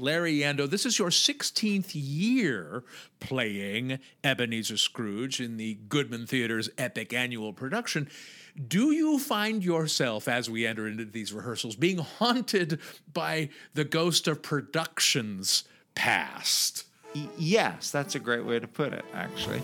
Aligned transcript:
Larry 0.00 0.38
Yando, 0.38 0.68
this 0.68 0.86
is 0.86 0.98
your 0.98 1.10
16th 1.10 1.90
year 1.92 2.82
playing 3.20 3.98
Ebenezer 4.24 4.76
Scrooge 4.76 5.40
in 5.40 5.56
the 5.56 5.74
Goodman 5.88 6.26
Theatre's 6.26 6.70
epic 6.78 7.12
annual 7.12 7.52
production. 7.52 8.08
Do 8.68 8.92
you 8.92 9.18
find 9.18 9.62
yourself, 9.62 10.26
as 10.26 10.48
we 10.48 10.66
enter 10.66 10.88
into 10.88 11.04
these 11.04 11.32
rehearsals, 11.32 11.76
being 11.76 11.98
haunted 11.98 12.80
by 13.12 13.50
the 13.74 13.84
ghost 13.84 14.26
of 14.26 14.42
productions 14.42 15.64
past? 15.94 16.84
Yes, 17.36 17.90
that's 17.90 18.14
a 18.14 18.20
great 18.20 18.44
way 18.44 18.58
to 18.58 18.68
put 18.68 18.92
it, 18.92 19.04
actually. 19.14 19.62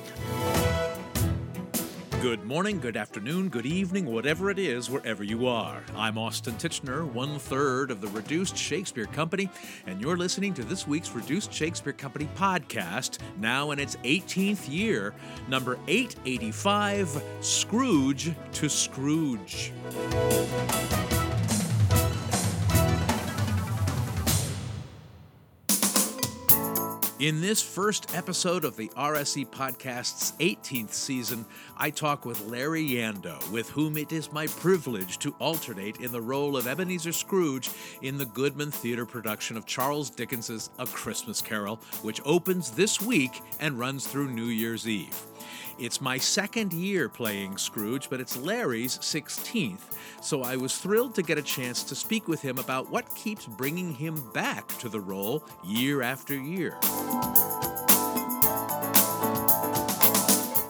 Good 2.27 2.45
morning, 2.45 2.81
good 2.81 2.97
afternoon, 2.97 3.51
good 3.51 3.67
evening, 3.67 4.05
whatever 4.05 4.51
it 4.51 4.59
is, 4.59 4.91
wherever 4.91 5.23
you 5.23 5.47
are. 5.47 5.81
I'm 5.95 6.19
Austin 6.19 6.55
Tichenor, 6.55 7.07
one 7.07 7.39
third 7.39 7.93
of 7.93 8.01
the 8.01 8.09
Reduced 8.09 8.57
Shakespeare 8.57 9.07
Company, 9.07 9.49
and 9.87 10.01
you're 10.01 10.17
listening 10.17 10.53
to 10.55 10.65
this 10.65 10.89
week's 10.89 11.13
Reduced 11.13 11.53
Shakespeare 11.53 11.93
Company 11.93 12.29
podcast, 12.35 13.19
now 13.39 13.71
in 13.71 13.79
its 13.79 13.95
18th 14.03 14.69
year, 14.69 15.15
number 15.47 15.79
885 15.87 17.23
Scrooge 17.43 18.33
to 18.55 18.69
Scrooge. 18.69 19.71
In 27.19 27.41
this 27.41 27.63
first 27.63 28.15
episode 28.15 28.63
of 28.67 28.77
the 28.77 28.89
RSC 28.91 29.49
Podcast's 29.49 30.33
18th 30.33 30.93
season, 30.93 31.47
I 31.79 31.89
talk 31.89 32.27
with 32.27 32.47
Larry 32.47 32.87
Yando, 32.87 33.51
with 33.51 33.71
whom 33.71 33.97
it 33.97 34.13
is 34.13 34.31
my 34.33 34.47
privilege 34.47 35.19
to 35.21 35.35
alternate 35.39 35.97
in 35.97 36.13
the 36.13 36.21
role 36.21 36.59
of 36.59 36.67
Ebenezer 36.67 37.13
Scrooge 37.13 37.71
in 38.03 38.19
the 38.19 38.27
Goodman 38.27 38.71
Theatre 38.71 39.07
production 39.07 39.57
of 39.57 39.65
Charles 39.65 40.11
Dickens's 40.11 40.69
A 40.79 40.85
Christmas 40.85 41.41
Carol, 41.41 41.77
which 42.03 42.21
opens 42.27 42.73
this 42.73 43.01
week 43.01 43.41
and 43.61 43.79
runs 43.79 44.07
through 44.07 44.29
New 44.29 44.49
Year's 44.49 44.87
Eve. 44.87 45.19
It's 45.79 46.01
my 46.01 46.17
second 46.17 46.73
year 46.73 47.07
playing 47.07 47.59
Scrooge, 47.59 48.09
but 48.09 48.19
it's 48.19 48.35
Larry's 48.35 48.99
16th, 48.99 49.81
so 50.23 50.43
I 50.43 50.57
was 50.57 50.79
thrilled 50.79 51.15
to 51.17 51.23
get 51.23 51.37
a 51.37 51.43
chance 51.43 51.83
to 51.85 51.95
speak 51.95 52.29
with 52.29 52.41
him 52.41 52.57
about 52.57 52.91
what 52.91 53.15
keeps 53.15 53.45
bringing 53.45 53.93
him 53.93 54.15
back 54.33 54.67
to 54.79 54.89
the 54.89 54.99
role 54.99 55.45
year 55.63 56.01
after 56.01 56.35
year. 56.35 56.79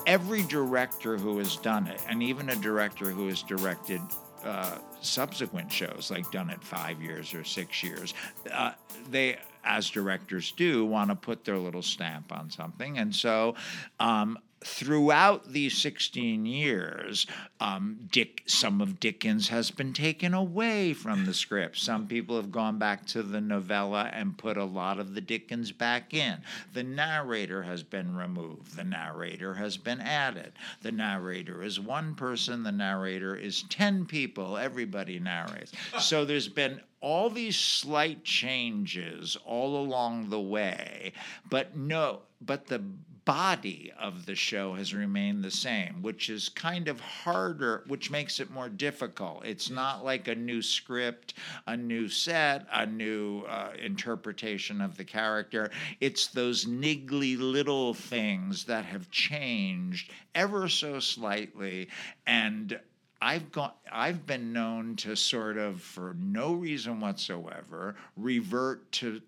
Every 0.08 0.42
director 0.42 1.16
who 1.16 1.38
has 1.38 1.54
done 1.56 1.86
it, 1.86 2.00
and 2.08 2.20
even 2.20 2.50
a 2.50 2.56
director 2.56 3.10
who 3.10 3.28
has 3.28 3.42
directed 3.42 4.00
uh, 4.44 4.78
subsequent 5.00 5.70
shows, 5.70 6.10
like 6.10 6.28
done 6.32 6.50
it 6.50 6.62
five 6.64 7.00
years 7.00 7.32
or 7.32 7.44
six 7.44 7.80
years, 7.80 8.12
uh, 8.52 8.72
they, 9.10 9.38
as 9.64 9.88
directors 9.88 10.50
do, 10.50 10.84
want 10.84 11.10
to 11.10 11.16
put 11.16 11.44
their 11.44 11.58
little 11.58 11.82
stamp 11.82 12.32
on 12.32 12.50
something. 12.50 12.98
And 12.98 13.14
so 13.14 13.54
um, 14.00 14.38
throughout 14.64 15.52
these 15.52 15.76
16 15.76 16.46
years, 16.46 17.26
um, 17.60 18.08
Dick, 18.10 18.42
some 18.46 18.80
of 18.80 18.98
Dickens 18.98 19.48
has 19.48 19.70
been 19.70 19.92
taken 19.92 20.34
away 20.34 20.92
from 20.92 21.24
the 21.24 21.34
script. 21.34 21.78
Some 21.78 22.06
people 22.06 22.36
have 22.36 22.50
gone 22.50 22.78
back 22.78 23.06
to 23.06 23.22
the 23.22 23.40
novella 23.40 24.10
and 24.12 24.38
put 24.38 24.56
a 24.56 24.64
lot 24.64 24.98
of 24.98 25.14
the 25.14 25.20
Dickens 25.20 25.72
back 25.72 26.14
in. 26.14 26.38
The 26.72 26.82
narrator 26.82 27.62
has 27.62 27.82
been 27.82 28.16
removed. 28.16 28.76
The 28.76 28.84
narrator 28.84 29.54
has 29.54 29.76
been 29.76 30.00
added. 30.00 30.52
The 30.82 30.92
narrator 30.92 31.62
is 31.62 31.78
one 31.78 32.14
person. 32.14 32.62
The 32.62 32.72
narrator 32.72 33.36
is 33.36 33.62
10 33.64 34.06
people. 34.06 34.56
Everybody 34.56 35.18
narrates. 35.18 35.72
So 36.00 36.24
there's 36.24 36.48
been 36.48 36.80
all 37.00 37.30
these 37.30 37.56
slight 37.56 38.24
changes 38.24 39.36
all 39.44 39.76
along 39.76 40.30
the 40.30 40.40
way, 40.40 41.12
but 41.48 41.76
no, 41.76 42.20
but 42.40 42.66
the 42.66 42.82
body 43.26 43.92
of 43.98 44.24
the 44.24 44.36
show 44.36 44.74
has 44.74 44.94
remained 44.94 45.42
the 45.42 45.50
same, 45.50 46.00
which 46.00 46.30
is 46.30 46.48
kind 46.48 46.86
of 46.86 47.00
harder, 47.00 47.82
which 47.88 48.10
makes 48.10 48.38
it 48.38 48.50
more 48.50 48.68
difficult. 48.68 49.44
It's 49.44 49.68
not 49.68 50.04
like 50.04 50.28
a 50.28 50.34
new 50.34 50.62
script, 50.62 51.34
a 51.66 51.76
new 51.76 52.08
set, 52.08 52.66
a 52.72 52.86
new 52.86 53.40
uh, 53.40 53.72
interpretation 53.82 54.80
of 54.80 54.96
the 54.96 55.04
character. 55.04 55.70
It's 56.00 56.28
those 56.28 56.66
niggly 56.66 57.36
little 57.36 57.94
things 57.94 58.64
that 58.66 58.84
have 58.84 59.10
changed 59.10 60.12
ever 60.34 60.68
so 60.68 61.00
slightly 61.00 61.88
and 62.26 62.78
I've 63.26 63.50
got 63.50 63.78
I've 63.90 64.24
been 64.24 64.52
known 64.52 64.94
to 64.96 65.16
sort 65.16 65.56
of 65.58 65.80
for 65.80 66.14
no 66.16 66.52
reason 66.52 67.00
whatsoever 67.00 67.96
revert 68.16 68.92
to 68.92 69.20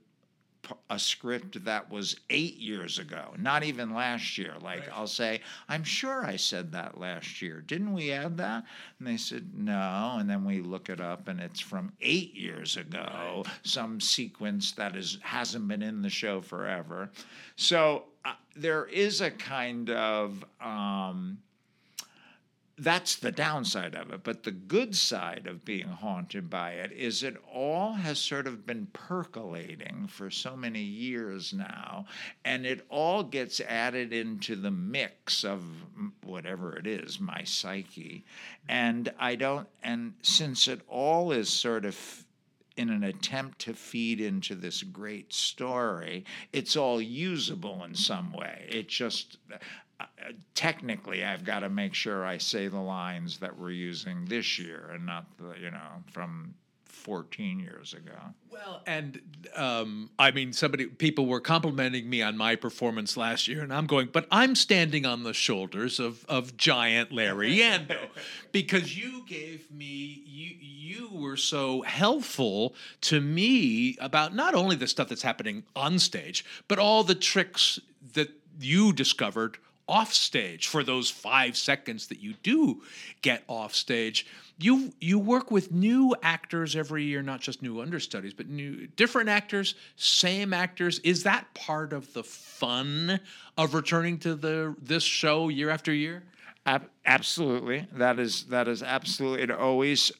a 0.88 0.98
script 1.00 1.64
that 1.64 1.90
was 1.90 2.14
eight 2.30 2.58
years 2.58 3.00
ago, 3.00 3.34
not 3.38 3.64
even 3.64 3.92
last 3.92 4.38
year. 4.38 4.54
Like 4.62 4.80
right. 4.80 4.88
I'll 4.92 5.08
say, 5.08 5.40
I'm 5.68 5.82
sure 5.82 6.24
I 6.24 6.36
said 6.36 6.70
that 6.72 7.00
last 7.00 7.42
year. 7.42 7.60
Didn't 7.60 7.92
we 7.92 8.12
add 8.12 8.36
that? 8.36 8.64
And 8.98 9.08
they 9.08 9.16
said, 9.16 9.50
no. 9.56 10.16
And 10.20 10.30
then 10.30 10.44
we 10.44 10.60
look 10.60 10.90
it 10.90 11.00
up 11.00 11.26
and 11.26 11.40
it's 11.40 11.60
from 11.60 11.92
eight 12.00 12.34
years 12.34 12.76
ago, 12.76 13.42
right. 13.46 13.54
some 13.64 14.00
sequence 14.00 14.72
that 14.72 14.94
is, 14.94 15.18
hasn't 15.22 15.66
been 15.66 15.82
in 15.82 16.02
the 16.02 16.10
show 16.10 16.40
forever. 16.40 17.10
So 17.56 18.04
uh, 18.24 18.34
there 18.54 18.84
is 18.86 19.22
a 19.22 19.30
kind 19.30 19.90
of, 19.90 20.44
um, 20.60 21.38
that's 22.78 23.16
the 23.16 23.32
downside 23.32 23.94
of 23.94 24.10
it. 24.12 24.22
But 24.22 24.42
the 24.44 24.50
good 24.50 24.94
side 24.94 25.46
of 25.46 25.64
being 25.64 25.88
haunted 25.88 26.48
by 26.48 26.72
it 26.72 26.92
is 26.92 27.22
it 27.22 27.36
all 27.52 27.94
has 27.94 28.18
sort 28.18 28.46
of 28.46 28.66
been 28.66 28.86
percolating 28.92 30.06
for 30.08 30.30
so 30.30 30.56
many 30.56 30.82
years 30.82 31.52
now, 31.52 32.06
and 32.44 32.64
it 32.64 32.86
all 32.88 33.22
gets 33.22 33.60
added 33.60 34.12
into 34.12 34.56
the 34.56 34.70
mix 34.70 35.44
of 35.44 35.62
whatever 36.22 36.76
it 36.76 36.86
is, 36.86 37.18
my 37.18 37.42
psyche. 37.44 38.24
And 38.68 39.12
I 39.18 39.34
don't, 39.34 39.68
and 39.82 40.14
since 40.22 40.68
it 40.68 40.80
all 40.88 41.32
is 41.32 41.48
sort 41.48 41.84
of 41.84 42.24
in 42.76 42.90
an 42.90 43.02
attempt 43.02 43.58
to 43.58 43.74
feed 43.74 44.20
into 44.20 44.54
this 44.54 44.84
great 44.84 45.32
story, 45.32 46.24
it's 46.52 46.76
all 46.76 47.02
usable 47.02 47.82
in 47.82 47.94
some 47.94 48.32
way. 48.32 48.66
It 48.70 48.88
just, 48.88 49.38
technically 50.54 51.24
I've 51.24 51.44
got 51.44 51.60
to 51.60 51.68
make 51.68 51.94
sure 51.94 52.24
I 52.24 52.38
say 52.38 52.68
the 52.68 52.80
lines 52.80 53.38
that 53.38 53.58
we're 53.58 53.70
using 53.70 54.24
this 54.26 54.58
year 54.58 54.90
and 54.92 55.06
not 55.06 55.26
the 55.38 55.54
you 55.60 55.70
know 55.70 56.02
from 56.12 56.54
14 57.08 57.60
years 57.60 57.94
ago. 57.94 58.18
Well, 58.50 58.82
and 58.86 59.20
um, 59.54 60.10
I 60.18 60.30
mean, 60.30 60.52
somebody, 60.52 60.86
people 60.86 61.26
were 61.26 61.40
complimenting 61.40 62.10
me 62.10 62.22
on 62.22 62.36
my 62.36 62.56
performance 62.56 63.16
last 63.16 63.48
year, 63.48 63.62
and 63.62 63.72
I'm 63.72 63.86
going, 63.86 64.08
but 64.12 64.26
I'm 64.30 64.54
standing 64.54 65.06
on 65.06 65.22
the 65.22 65.32
shoulders 65.32 66.00
of 66.00 66.24
of 66.28 66.56
giant 66.56 67.12
Larry 67.12 67.56
Yando, 67.58 68.08
because 68.52 68.98
you 68.98 69.24
gave 69.26 69.70
me, 69.70 70.22
you 70.26 70.56
you 70.60 71.08
were 71.12 71.36
so 71.36 71.82
helpful 71.82 72.74
to 73.02 73.20
me 73.20 73.96
about 74.00 74.34
not 74.34 74.54
only 74.54 74.76
the 74.76 74.88
stuff 74.88 75.08
that's 75.08 75.22
happening 75.22 75.64
on 75.76 75.98
stage, 75.98 76.44
but 76.66 76.78
all 76.78 77.04
the 77.04 77.14
tricks 77.14 77.78
that 78.12 78.30
you 78.60 78.92
discovered 78.92 79.58
off 79.88 80.12
stage 80.12 80.66
for 80.66 80.82
those 80.82 81.10
five 81.10 81.56
seconds 81.56 82.08
that 82.08 82.20
you 82.20 82.34
do 82.42 82.82
get 83.22 83.42
off 83.48 83.74
stage. 83.74 84.26
You 84.58 84.92
you 85.00 85.18
work 85.18 85.50
with 85.50 85.72
new 85.72 86.14
actors 86.22 86.76
every 86.76 87.04
year, 87.04 87.22
not 87.22 87.40
just 87.40 87.62
new 87.62 87.80
understudies, 87.80 88.34
but 88.34 88.48
new 88.48 88.86
different 88.88 89.28
actors, 89.28 89.74
same 89.96 90.52
actors. 90.52 90.98
Is 91.00 91.22
that 91.22 91.52
part 91.54 91.92
of 91.92 92.12
the 92.12 92.24
fun 92.24 93.20
of 93.56 93.74
returning 93.74 94.18
to 94.18 94.34
the 94.34 94.74
this 94.80 95.02
show 95.02 95.48
year 95.48 95.70
after 95.70 95.92
year? 95.92 96.24
absolutely, 97.06 97.86
that 97.92 98.18
is 98.18 98.44
that 98.44 98.68
is 98.68 98.82
absolutely. 98.82 99.42
It 99.42 99.50
always 99.50 100.12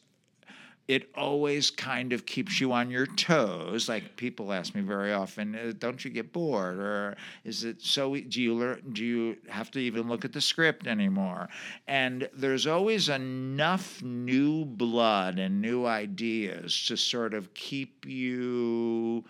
it 0.88 1.10
always 1.14 1.70
kind 1.70 2.14
of 2.14 2.24
keeps 2.24 2.60
you 2.60 2.72
on 2.72 2.90
your 2.90 3.06
toes. 3.06 3.90
Like 3.90 4.16
people 4.16 4.52
ask 4.52 4.74
me 4.74 4.80
very 4.80 5.12
often, 5.12 5.54
uh, 5.54 5.72
"Don't 5.78 6.02
you 6.02 6.10
get 6.10 6.32
bored?" 6.32 6.78
Or 6.78 7.16
is 7.44 7.62
it 7.62 7.82
so? 7.82 8.16
Do 8.16 8.42
you 8.42 8.54
learn? 8.54 8.82
Do 8.94 9.04
you 9.04 9.36
have 9.48 9.70
to 9.72 9.78
even 9.78 10.08
look 10.08 10.24
at 10.24 10.32
the 10.32 10.40
script 10.40 10.86
anymore? 10.86 11.48
And 11.86 12.28
there's 12.32 12.66
always 12.66 13.10
enough 13.10 14.02
new 14.02 14.64
blood 14.64 15.38
and 15.38 15.60
new 15.60 15.84
ideas 15.84 16.86
to 16.86 16.96
sort 16.96 17.34
of 17.34 17.52
keep 17.52 18.06
you 18.06 19.24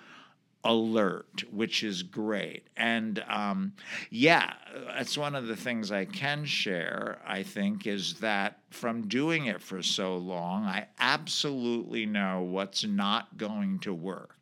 alert, 0.68 1.44
which 1.50 1.82
is 1.82 2.02
great. 2.02 2.66
And 2.76 3.24
um, 3.26 3.72
yeah, 4.10 4.52
that's 4.86 5.16
one 5.16 5.34
of 5.34 5.46
the 5.46 5.56
things 5.56 5.90
I 5.90 6.04
can 6.04 6.44
share, 6.44 7.18
I 7.26 7.42
think, 7.42 7.86
is 7.86 8.14
that 8.20 8.58
from 8.68 9.08
doing 9.08 9.46
it 9.46 9.62
for 9.62 9.82
so 9.82 10.18
long, 10.18 10.64
I 10.64 10.86
absolutely 11.00 12.04
know 12.04 12.42
what's 12.42 12.84
not 12.84 13.38
going 13.38 13.78
to 13.80 13.94
work. 13.94 14.37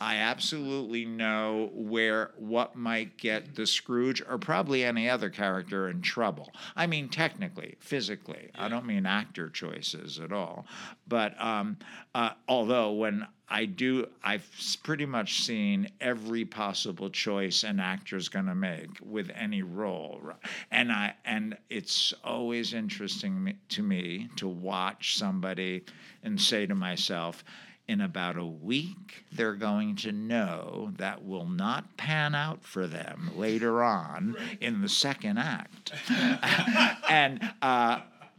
I 0.00 0.16
absolutely 0.16 1.04
know 1.04 1.70
where 1.74 2.30
what 2.36 2.76
might 2.76 3.16
get 3.16 3.54
the 3.54 3.66
Scrooge 3.66 4.22
or 4.28 4.38
probably 4.38 4.84
any 4.84 5.08
other 5.08 5.30
character 5.30 5.88
in 5.88 6.02
trouble. 6.02 6.50
I 6.76 6.86
mean, 6.86 7.08
technically, 7.08 7.76
physically. 7.80 8.50
I 8.54 8.68
don't 8.68 8.86
mean 8.86 9.06
actor 9.06 9.48
choices 9.48 10.18
at 10.18 10.32
all. 10.32 10.66
But 11.06 11.40
um, 11.40 11.78
uh, 12.14 12.30
although 12.48 12.92
when 12.92 13.26
I 13.52 13.64
do, 13.64 14.06
I've 14.22 14.48
pretty 14.84 15.06
much 15.06 15.42
seen 15.42 15.90
every 16.00 16.44
possible 16.44 17.10
choice 17.10 17.64
an 17.64 17.80
actor's 17.80 18.28
going 18.28 18.46
to 18.46 18.54
make 18.54 18.90
with 19.02 19.28
any 19.34 19.62
role, 19.62 20.22
and 20.70 20.92
I 20.92 21.14
and 21.24 21.58
it's 21.68 22.14
always 22.22 22.74
interesting 22.74 23.58
to 23.70 23.82
me 23.82 24.28
to 24.36 24.46
watch 24.46 25.16
somebody 25.16 25.84
and 26.22 26.40
say 26.40 26.66
to 26.66 26.76
myself 26.76 27.42
in 27.90 28.00
about 28.00 28.36
a 28.36 28.46
week, 28.46 29.24
they're 29.32 29.56
going 29.56 29.96
to 29.96 30.12
know 30.12 30.92
that 30.96 31.24
will 31.24 31.44
not 31.44 31.96
pan 31.96 32.36
out 32.36 32.62
for 32.62 32.86
them 32.86 33.32
later 33.36 33.82
on 33.82 34.36
in 34.60 34.80
the 34.80 34.88
second 34.88 35.38
act. 35.38 35.92
and 37.10 37.40
uh, 37.60 37.98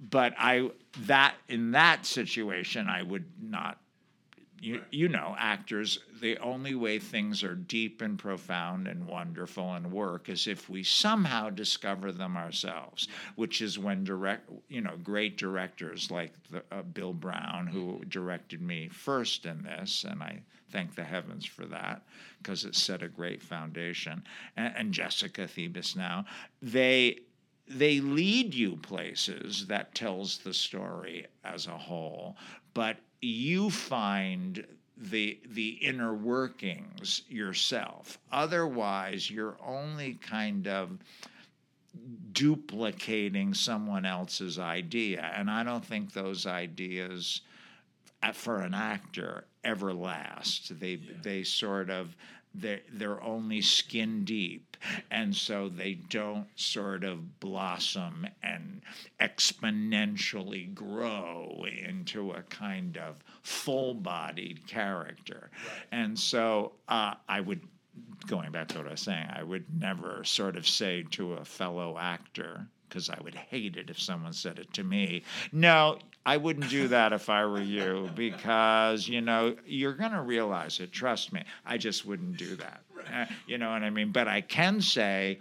but 0.10 0.34
I 0.38 0.72
that 1.02 1.36
in 1.50 1.72
that 1.72 2.06
situation, 2.06 2.88
I 2.88 3.04
would 3.04 3.26
not 3.42 3.78
you, 4.62 4.84
you 4.92 5.10
know, 5.10 5.36
actors, 5.40 6.00
the 6.22 6.38
only 6.38 6.76
way 6.76 7.00
things 7.00 7.44
are 7.44 7.56
deep 7.56 8.00
and 8.02 8.18
profound 8.18 8.88
and 8.88 9.08
wonderful 9.08 9.74
and 9.74 9.92
work 9.92 10.30
is 10.30 10.46
if 10.46 10.70
we 10.70 10.84
somehow 10.84 11.50
discover 11.50 12.12
them 12.12 12.38
ourselves, 12.38 13.08
which 13.36 13.62
is 13.62 13.80
when 13.80 14.04
direct, 14.04 14.52
you 14.70 14.82
know, 14.82 14.96
great 15.04 15.36
directors 15.36 16.12
like 16.12 16.34
the, 16.52 16.64
uh, 16.72 16.84
Bill 16.84 17.12
Brown, 17.12 17.66
who 17.66 18.04
directed 18.08 18.62
me 18.62 18.88
first 18.88 19.48
in 19.48 19.64
this, 19.64 20.06
and 20.08 20.22
I 20.22 20.42
thank 20.72 20.94
the 20.94 21.04
heavens 21.04 21.44
for 21.44 21.66
that 21.66 22.04
because 22.38 22.64
it 22.64 22.76
set 22.76 23.02
a 23.02 23.08
great 23.08 23.42
foundation, 23.42 24.24
and, 24.56 24.74
and 24.78 24.94
Jessica 24.94 25.48
Thebus 25.48 25.96
now, 25.96 26.26
they 26.62 27.20
they 27.68 28.02
lead 28.02 28.54
you 28.54 28.76
places 28.76 29.66
that 29.68 29.96
tells 29.96 30.40
the 30.40 30.54
story 30.54 31.26
as 31.46 31.68
a 31.68 31.78
whole 31.78 32.36
but 32.74 32.98
you 33.22 33.70
find 33.70 34.66
the 34.98 35.40
the 35.50 35.70
inner 35.82 36.14
workings 36.14 37.24
yourself. 37.28 38.20
Otherwise, 38.32 39.30
you're 39.30 39.58
only 39.66 40.16
kind 40.16 40.68
of 40.68 40.98
duplicating 42.34 43.54
someone 43.54 44.06
else's 44.06 44.60
idea, 44.60 45.32
and 45.36 45.50
I 45.50 45.64
don't 45.64 45.84
think 45.84 46.14
those 46.14 46.46
ideas 46.46 47.42
uh, 48.24 48.32
for 48.32 48.62
an 48.62 48.74
actor 48.74 49.46
ever 49.64 49.94
last. 49.94 50.80
They 50.80 50.94
yeah. 50.94 51.14
they 51.22 51.44
sort 51.44 51.90
of 51.90 52.16
they're, 52.54 52.82
they're 52.92 53.24
only 53.24 53.62
skin 53.62 54.26
deep. 54.26 54.78
And 55.12 55.36
so 55.36 55.70
they 55.70 55.94
don't 55.94 56.48
sort 56.56 57.04
of 57.04 57.40
blossom 57.40 58.26
and 58.42 58.82
exponentially 59.20 60.74
grow 60.74 61.66
into 61.88 62.32
a 62.32 62.42
kind 62.44 62.98
of 62.98 63.18
full 63.44 63.94
bodied 63.94 64.66
character. 64.68 65.52
And 65.92 66.18
so 66.18 66.72
uh, 66.88 67.14
I 67.30 67.42
would, 67.42 67.62
going 68.26 68.52
back 68.52 68.70
to 68.70 68.80
what 68.80 68.88
I 68.88 68.92
was 68.92 69.02
saying, 69.02 69.28
I 69.32 69.44
would 69.44 69.66
never 69.80 70.24
sort 70.24 70.56
of 70.56 70.68
say 70.68 71.04
to 71.12 71.34
a 71.34 71.46
fellow 71.46 71.98
actor, 72.00 72.66
because 72.90 73.10
I 73.10 73.20
would 73.22 73.36
hate 73.36 73.78
it 73.78 73.90
if 73.90 74.02
someone 74.02 74.34
said 74.34 74.58
it 74.58 74.74
to 74.74 74.84
me. 74.84 75.24
No, 75.52 76.00
I 76.26 76.38
wouldn't 76.38 76.70
do 76.70 76.88
that 76.90 77.14
if 77.14 77.30
I 77.30 77.46
were 77.46 77.62
you 77.62 78.10
because, 78.16 79.08
you 79.08 79.22
know, 79.22 79.56
you're 79.66 79.94
going 79.94 80.12
to 80.12 80.22
realize 80.22 80.80
it. 80.80 80.92
Trust 80.92 81.34
me. 81.34 81.44
I 81.66 81.78
just 81.78 82.06
wouldn't 82.06 82.38
do 82.38 82.56
that. 82.58 82.82
Uh, 83.12 83.26
you 83.48 83.58
know 83.58 83.72
what 83.72 83.82
I 83.82 83.90
mean? 83.90 84.12
But 84.12 84.28
I 84.28 84.42
can 84.42 84.82
say, 84.82 85.40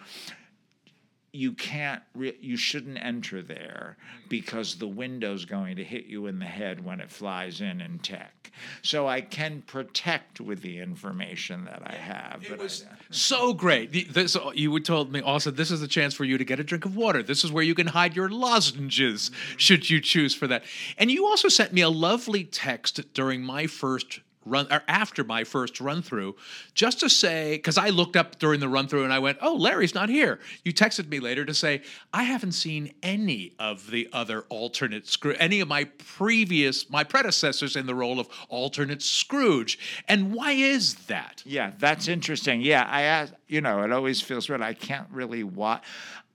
you 1.33 1.53
can't 1.53 2.03
re- 2.15 2.37
you 2.41 2.57
shouldn't 2.57 2.99
enter 3.03 3.43
there 3.43 3.97
because 4.29 4.77
the 4.77 4.89
window's 4.89 5.45
going 5.45 5.77
to 5.77 5.85
hit 5.85 6.07
you 6.07 6.27
in 6.27 6.39
the 6.39 6.45
head 6.45 6.85
when 6.85 7.01
it 7.01 7.11
flies 7.11 7.61
in 7.61 7.81
in 7.81 7.99
tech. 7.99 8.51
So 8.83 9.09
i 9.09 9.21
can 9.21 9.63
protect 9.63 10.41
with 10.41 10.61
the 10.61 10.79
information 10.79 11.65
that 11.65 11.83
i 11.87 11.95
have 11.95 12.43
it 12.51 12.59
was 12.59 12.85
I, 12.91 12.95
so 13.11 13.53
great. 13.53 14.13
This, 14.13 14.37
you 14.55 14.79
told 14.81 15.13
me 15.13 15.21
also 15.21 15.51
this 15.51 15.71
is 15.71 15.83
a 15.83 15.89
chance 15.89 16.15
for 16.15 16.25
you 16.25 16.39
to 16.39 16.45
get 16.45 16.61
a 16.61 16.65
drink 16.65 16.85
of 16.85 16.97
water. 16.97 17.23
This 17.23 17.45
is 17.45 17.53
where 17.53 17.65
you 17.65 17.75
can 17.75 17.89
hide 17.89 18.15
your 18.15 18.29
lozenges 18.29 19.31
should 19.57 19.91
you 19.91 20.01
choose 20.01 20.35
for 20.35 20.47
that. 20.47 20.65
And 20.97 21.11
you 21.11 21.27
also 21.27 21.49
sent 21.49 21.73
me 21.73 21.81
a 21.81 21.91
lovely 21.91 22.45
text 22.45 23.13
during 23.15 23.43
my 23.43 23.67
first 23.67 24.21
run 24.51 24.67
or 24.71 24.83
after 24.89 25.25
my 25.25 25.45
first 25.45 25.81
run 25.81 26.03
through 26.03 26.37
just 26.75 27.01
to 27.01 27.09
say 27.09 27.57
because 27.57 27.79
i 27.79 27.89
looked 27.89 28.17
up 28.17 28.39
during 28.39 28.61
the 28.61 28.69
run 28.69 28.87
through 28.89 29.05
and 29.05 29.13
i 29.13 29.19
went 29.19 29.39
oh 29.41 29.55
larry's 29.55 29.95
not 29.95 30.09
here. 30.09 30.41
You 30.65 30.73
texted 30.73 31.09
me 31.09 31.21
later 31.21 31.45
to 31.45 31.55
say 31.55 31.83
i 32.13 32.25
haven't 32.25 32.53
seen 32.53 32.93
any 33.03 33.53
of 33.59 33.91
the 33.91 34.09
other 34.13 34.43
alternate 34.49 35.07
scrooge 35.07 35.37
any 35.39 35.61
of 35.61 35.69
my 35.69 35.85
previous 35.85 36.91
my 36.91 37.05
predecessors 37.05 37.77
in 37.77 37.87
the 37.87 37.95
role 37.95 38.19
of 38.19 38.29
alternate 38.49 39.03
scrooge. 39.03 39.79
And 40.09 40.35
why 40.35 40.53
is 40.53 40.95
that? 41.07 41.43
Yeah 41.47 41.73
that's 41.79 42.09
interesting. 42.09 42.61
Yeah 42.61 42.87
i 42.91 43.03
asked 43.03 43.35
you 43.47 43.61
know 43.61 43.83
it 43.83 43.93
always 43.93 44.21
feels 44.21 44.49
weird. 44.49 44.63
I 44.63 44.75
can't 44.75 45.09
really 45.11 45.45
watch 45.45 45.83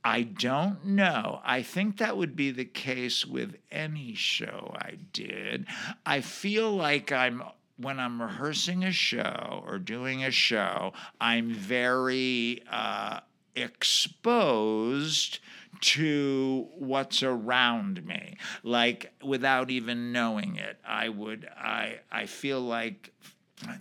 I 0.06 0.21
don't 0.21 0.85
know. 0.85 1.41
I 1.44 1.63
think 1.63 1.97
that 1.97 2.15
would 2.15 2.35
be 2.35 2.51
the 2.51 2.63
case 2.63 3.25
with 3.25 3.56
any 3.71 4.13
show 4.13 4.75
I 4.77 5.00
did. 5.13 5.65
I 6.06 6.21
feel 6.21 6.71
like 6.71 7.12
I'm 7.12 7.41
when 7.77 8.00
I'm 8.00 8.22
rehearsing 8.22 8.83
a 8.83 8.92
show 8.92 9.63
or 9.66 9.80
doing 9.80 10.24
a 10.24 10.31
show, 10.31 10.94
I'm 11.19 11.54
very 11.54 12.63
uh, 12.69 13.22
exposed 13.56 15.39
to 15.81 16.68
what's 16.77 17.22
around 17.22 18.06
me 18.06 18.38
like 18.63 19.12
without 19.22 19.69
even 19.69 20.13
knowing 20.13 20.56
it 20.56 20.80
i 20.88 21.10
would 21.10 21.45
i 21.57 22.00
i 22.10 22.25
feel 22.25 22.62
like 22.62 23.12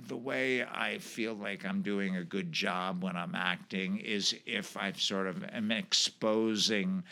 the 0.06 0.16
way 0.16 0.62
I 0.62 0.98
feel 0.98 1.34
like 1.34 1.64
I'm 1.64 1.82
doing 1.82 2.16
a 2.16 2.24
good 2.24 2.52
job 2.52 3.02
when 3.02 3.16
I'm 3.16 3.34
acting 3.34 3.98
is 3.98 4.34
if 4.46 4.76
I 4.76 4.92
sort 4.92 5.26
of 5.26 5.44
am 5.44 5.70
exposing 5.70 7.02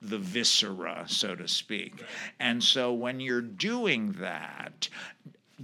the 0.00 0.18
viscera, 0.18 1.04
so 1.06 1.34
to 1.34 1.48
speak. 1.48 2.02
And 2.40 2.62
so 2.62 2.92
when 2.92 3.20
you're 3.20 3.40
doing 3.40 4.12
that, 4.12 4.88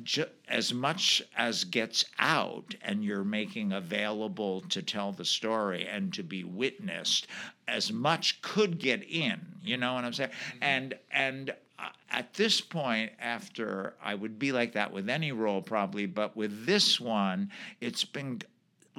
ju- 0.05 0.27
as 0.49 0.73
much 0.73 1.23
as 1.37 1.65
gets 1.65 2.05
out 2.19 2.75
and 2.83 3.05
you're 3.05 3.25
making 3.25 3.73
available 3.73 4.61
to 4.63 4.83
tell 4.83 5.13
the 5.13 5.25
story 5.25 5.87
and 5.87 6.13
to 6.15 6.23
be 6.23 6.45
witnessed, 6.45 7.27
as 7.69 7.93
much 7.93 8.43
could 8.43 8.79
get 8.79 9.03
in. 9.03 9.41
You 9.63 9.77
know 9.77 9.95
what 9.95 10.05
I'm 10.05 10.13
saying? 10.13 10.31
Mm-hmm. 10.31 10.63
And 10.63 10.95
and 11.13 11.51
uh, 11.79 11.89
at 12.11 12.35
this 12.35 12.61
point, 12.61 13.13
after 13.21 13.95
I 14.03 14.15
would 14.15 14.39
be 14.39 14.53
like 14.53 14.73
that 14.73 14.93
with 14.93 15.09
any 15.09 15.33
role 15.33 15.63
probably, 15.63 16.07
but 16.07 16.37
with 16.37 16.67
this 16.67 17.01
one, 17.01 17.51
it's 17.81 18.05
been 18.05 18.43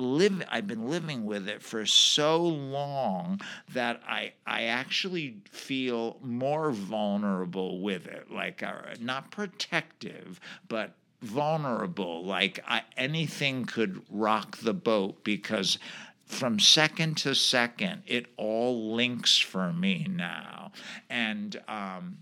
live 0.02 0.44
I've 0.50 0.68
been 0.68 0.90
living 0.90 1.26
with 1.26 1.48
it 1.48 1.62
for 1.62 1.86
so 1.86 2.42
long 2.42 3.40
that 3.74 4.02
I 4.08 4.34
I 4.46 4.64
actually 4.64 5.38
feel 5.50 6.18
more 6.22 6.72
vulnerable 6.72 7.82
with 7.82 8.08
it. 8.08 8.32
Like 8.32 8.64
uh, 8.64 8.96
not 9.00 9.32
protective 9.32 10.40
but 10.68 10.96
vulnerable. 11.22 12.26
Like 12.26 12.60
I, 12.68 12.82
anything 12.98 13.66
could 13.66 14.02
rock 14.10 14.58
the 14.58 14.74
boat 14.74 15.24
because 15.24 15.78
from 16.26 16.60
second 16.60 17.18
to 17.18 17.36
second 17.36 18.04
it 18.08 18.26
all 18.38 18.96
links 18.96 19.38
for 19.38 19.72
me 19.72 20.08
now. 20.10 20.72
And 21.10 21.62
um 21.68 22.18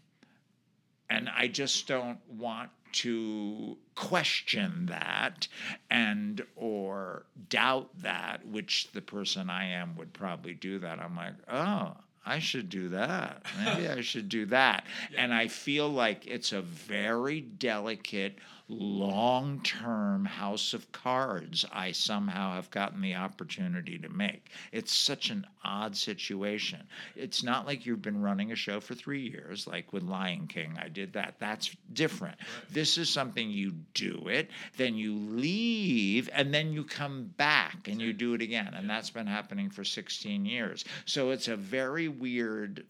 and 1.09 1.29
I 1.29 1.47
just 1.47 1.87
don't 1.87 2.19
want 2.29 2.69
to 2.91 3.77
question 3.95 4.87
that 4.87 5.47
and 5.91 6.43
or 6.55 7.25
doubt 7.49 7.89
that 8.01 8.43
which 8.47 8.89
the 8.93 9.01
person 9.01 9.47
i 9.49 9.63
am 9.65 9.95
would 9.95 10.11
probably 10.13 10.55
do 10.55 10.79
that. 10.79 10.99
I'm 10.99 11.15
like 11.15 11.35
oh 11.51 11.93
i 12.25 12.39
should 12.39 12.69
do 12.69 12.89
that. 12.89 13.43
Maybe 13.63 13.87
i 13.87 14.01
should 14.01 14.27
do 14.29 14.45
that. 14.47 14.85
Yeah. 15.11 15.23
and 15.23 15.33
i 15.33 15.47
feel 15.47 15.87
like 15.89 16.25
it's 16.25 16.51
a 16.51 16.61
very 16.61 17.41
delicate 17.41 18.37
long 18.69 19.59
term 19.61 20.23
house 20.23 20.73
of 20.73 20.91
cards 20.91 21.65
I 21.73 21.91
somehow 21.91 22.53
have 22.53 22.69
gotten 22.69 23.01
the 23.01 23.15
opportunity 23.15 23.97
to 23.97 24.09
make. 24.09 24.51
It's 24.71 24.93
such 24.93 25.31
an 25.31 25.45
odd 25.63 25.97
situation. 25.97 26.87
It's 27.15 27.43
not 27.43 27.65
like 27.65 27.85
you've 27.85 28.01
been 28.01 28.21
running 28.21 28.51
a 28.51 28.55
show 28.55 28.79
for 28.79 28.93
three 28.93 29.27
years, 29.27 29.65
like 29.65 29.91
with 29.91 30.03
Lion 30.03 30.47
King. 30.47 30.77
I 30.79 30.87
did 30.87 31.13
that. 31.13 31.35
That's 31.39 31.75
different. 31.93 32.37
Right. 32.39 32.73
This 32.73 32.97
is 32.97 33.09
something 33.09 33.49
you 33.49 33.73
do 33.93 34.27
it, 34.27 34.49
then 34.77 34.95
you 34.95 35.15
leave, 35.15 36.29
and 36.31 36.53
then 36.53 36.71
you 36.71 36.83
come 36.83 37.33
back 37.37 37.87
and 37.87 37.99
you 37.99 38.13
do 38.13 38.35
it 38.35 38.41
again. 38.41 38.73
And 38.75 38.89
that's 38.89 39.09
been 39.09 39.27
happening 39.27 39.69
for 39.69 39.83
16 39.83 40.45
years. 40.45 40.85
So 41.05 41.31
it's 41.31 41.47
a 41.47 41.55
very 41.55 42.07
weird 42.07 42.85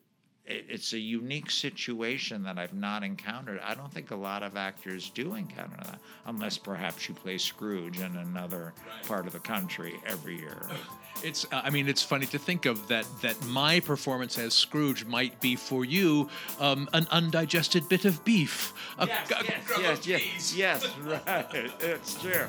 it's 0.50 0.94
a 0.94 1.00
unique 1.00 1.52
situation 1.52 2.44
that 2.44 2.58
I've 2.58 2.74
not 2.74 3.04
encountered. 3.04 3.60
I 3.64 3.76
don't 3.76 3.92
think 3.94 4.12
a 4.12 4.16
lot 4.16 4.42
of 4.44 4.58
actors 4.58 5.10
do 5.12 5.36
encounter 5.36 5.78
that, 5.78 6.00
unless 6.26 6.58
perhaps 6.58 7.08
you 7.08 7.16
play 7.16 7.38
Scrooge 7.38 8.00
in 8.00 8.16
another 8.16 8.74
part 9.08 9.28
of 9.28 9.34
the 9.34 9.40
country 9.40 10.00
every 10.06 10.38
year. 10.38 10.58
It's. 11.22 11.46
Uh, 11.52 11.60
I 11.66 11.70
mean, 11.70 11.90
it's 11.90 12.02
funny 12.02 12.26
to 12.28 12.40
think 12.40 12.66
of 12.66 12.88
that. 12.88 13.06
That 13.22 13.36
my 13.48 13.82
performance 13.82 14.38
as 14.38 14.54
Scrooge 14.54 15.04
might 15.04 15.38
be 15.42 15.58
for 15.58 15.84
you 15.84 16.30
um, 16.62 16.88
an 16.94 17.08
undigested 17.12 17.90
bit 17.90 18.06
of 18.06 18.24
beef. 18.24 18.74
A, 19.00 19.06
Yes, 19.06 19.30
a 19.30 19.44
yes, 19.44 19.54
yes, 19.82 20.00
of 20.00 20.08
yes, 20.08 20.56
yes, 20.56 20.98
right. 21.00 21.72
It's 21.82 22.22
true. 22.22 22.48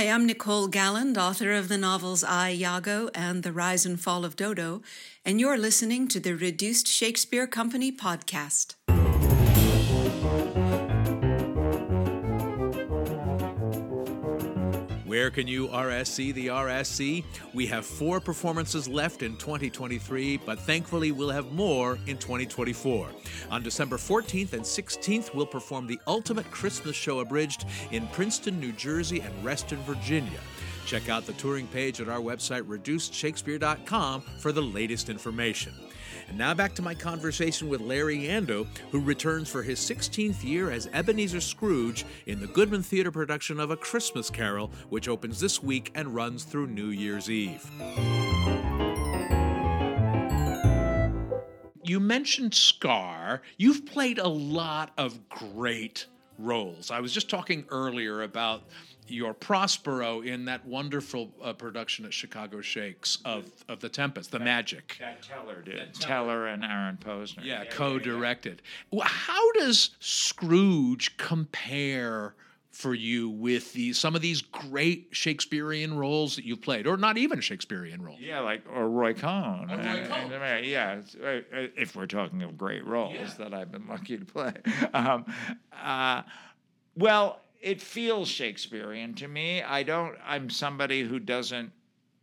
Hi, 0.00 0.08
I'm 0.08 0.24
Nicole 0.24 0.66
Galland, 0.66 1.18
author 1.18 1.52
of 1.52 1.68
the 1.68 1.76
novels 1.76 2.24
I, 2.24 2.52
Iago 2.52 3.10
and 3.14 3.42
The 3.42 3.52
Rise 3.52 3.84
and 3.84 4.00
Fall 4.00 4.24
of 4.24 4.34
Dodo, 4.34 4.80
and 5.26 5.38
you're 5.38 5.58
listening 5.58 6.08
to 6.08 6.18
the 6.18 6.34
Reduced 6.34 6.88
Shakespeare 6.88 7.46
Company 7.46 7.92
podcast. 7.92 8.76
Where 15.10 15.28
can 15.28 15.48
you 15.48 15.66
RSC 15.66 16.32
the 16.34 16.46
RSC? 16.46 17.24
We 17.52 17.66
have 17.66 17.84
four 17.84 18.20
performances 18.20 18.86
left 18.86 19.24
in 19.24 19.36
2023, 19.38 20.36
but 20.36 20.60
thankfully 20.60 21.10
we'll 21.10 21.30
have 21.30 21.50
more 21.50 21.98
in 22.06 22.16
2024. 22.16 23.08
On 23.50 23.60
December 23.60 23.96
14th 23.96 24.52
and 24.52 24.62
16th, 24.62 25.34
we'll 25.34 25.46
perform 25.46 25.88
the 25.88 25.98
Ultimate 26.06 26.48
Christmas 26.52 26.94
Show 26.94 27.18
Abridged 27.18 27.66
in 27.90 28.06
Princeton, 28.12 28.60
New 28.60 28.70
Jersey 28.70 29.18
and 29.18 29.44
Reston, 29.44 29.78
Virginia. 29.78 30.38
Check 30.86 31.08
out 31.08 31.26
the 31.26 31.32
touring 31.32 31.66
page 31.66 32.00
at 32.00 32.08
our 32.08 32.20
website, 32.20 32.62
reducedshakespeare.com, 32.62 34.20
for 34.38 34.52
the 34.52 34.62
latest 34.62 35.08
information. 35.08 35.72
And 36.30 36.38
now 36.38 36.54
back 36.54 36.74
to 36.76 36.82
my 36.82 36.94
conversation 36.94 37.68
with 37.68 37.80
Larry 37.80 38.18
Yando, 38.18 38.64
who 38.92 39.00
returns 39.00 39.48
for 39.50 39.64
his 39.64 39.80
16th 39.80 40.44
year 40.44 40.70
as 40.70 40.88
Ebenezer 40.92 41.40
Scrooge 41.40 42.06
in 42.26 42.40
the 42.40 42.46
Goodman 42.46 42.84
Theatre 42.84 43.10
production 43.10 43.58
of 43.58 43.72
A 43.72 43.76
Christmas 43.76 44.30
Carol, 44.30 44.70
which 44.90 45.08
opens 45.08 45.40
this 45.40 45.60
week 45.60 45.90
and 45.96 46.14
runs 46.14 46.44
through 46.44 46.68
New 46.68 46.90
Year's 46.90 47.28
Eve. 47.28 47.68
You 51.82 51.98
mentioned 51.98 52.54
Scar. 52.54 53.42
You've 53.58 53.84
played 53.84 54.20
a 54.20 54.28
lot 54.28 54.92
of 54.96 55.28
great 55.28 56.06
roles. 56.38 56.92
I 56.92 57.00
was 57.00 57.12
just 57.12 57.28
talking 57.28 57.64
earlier 57.70 58.22
about 58.22 58.62
your 59.10 59.34
Prospero 59.34 60.20
in 60.20 60.44
that 60.46 60.64
wonderful 60.66 61.30
uh, 61.42 61.52
production 61.52 62.04
at 62.04 62.12
Chicago 62.14 62.60
Shakes 62.60 63.18
of, 63.24 63.50
of 63.68 63.80
The 63.80 63.88
Tempest, 63.88 64.30
The 64.30 64.38
Magic. 64.38 64.96
That 65.00 65.22
Teller 65.22 65.62
did. 65.62 65.94
Teller 65.94 66.46
and 66.46 66.64
Aaron 66.64 66.98
Posner. 67.04 67.44
Yeah, 67.44 67.64
co-directed. 67.64 68.62
Well, 68.90 69.06
How 69.06 69.52
does 69.52 69.90
Scrooge 70.00 71.16
compare 71.16 72.34
for 72.70 72.94
you 72.94 73.28
with 73.28 73.72
the 73.72 73.92
some 73.92 74.14
of 74.14 74.22
these 74.22 74.40
great 74.42 75.08
Shakespearean 75.10 75.92
roles 75.98 76.36
that 76.36 76.44
you've 76.44 76.62
played, 76.62 76.86
or 76.86 76.96
not 76.96 77.18
even 77.18 77.40
Shakespearean 77.40 78.00
roles? 78.00 78.20
Yeah, 78.20 78.40
like 78.40 78.62
or 78.72 78.88
Roy 78.88 79.12
Cohn. 79.12 79.66
Roy 79.68 79.74
And- 79.74 80.08
Cohn. 80.08 80.32
and, 80.32 80.42
uh, 80.42 80.66
yeah, 80.66 80.92
it's, 80.94 81.14
uh, 81.16 81.40
uh, 81.52 81.66
if 81.76 81.96
we're 81.96 82.06
talking 82.06 82.42
of 82.42 82.56
great 82.56 82.86
roles 82.86 83.36
that 83.38 83.52
I've 83.52 83.72
been 83.72 83.86
lucky 83.88 84.16
to 84.18 84.24
play. 84.24 84.52
Um, 84.94 85.24
uh, 85.82 86.22
well, 86.96 87.40
it 87.60 87.80
feels 87.80 88.28
Shakespearean 88.28 89.14
to 89.14 89.28
me. 89.28 89.62
I 89.62 89.82
don't. 89.82 90.16
I'm 90.24 90.50
somebody 90.50 91.02
who 91.02 91.18
doesn't. 91.18 91.72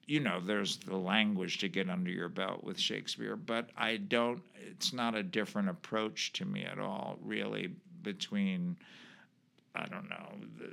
You 0.06 0.22
know, 0.22 0.40
there's 0.40 0.78
the 0.78 0.96
language 0.96 1.58
to 1.60 1.68
get 1.68 1.90
under 1.90 2.10
your 2.10 2.30
belt 2.30 2.64
with 2.64 2.80
Shakespeare, 2.80 3.36
but 3.36 3.70
I 3.78 3.98
don't. 3.98 4.42
It's 4.56 4.94
not 4.94 5.16
a 5.16 5.24
different 5.24 5.70
approach 5.70 6.34
to 6.34 6.46
me 6.46 6.64
at 6.64 6.80
all, 6.80 7.18
really, 7.24 7.72
between. 8.04 8.78
I 9.76 9.86
don't 9.86 10.10
know, 10.10 10.34
the, 10.58 10.72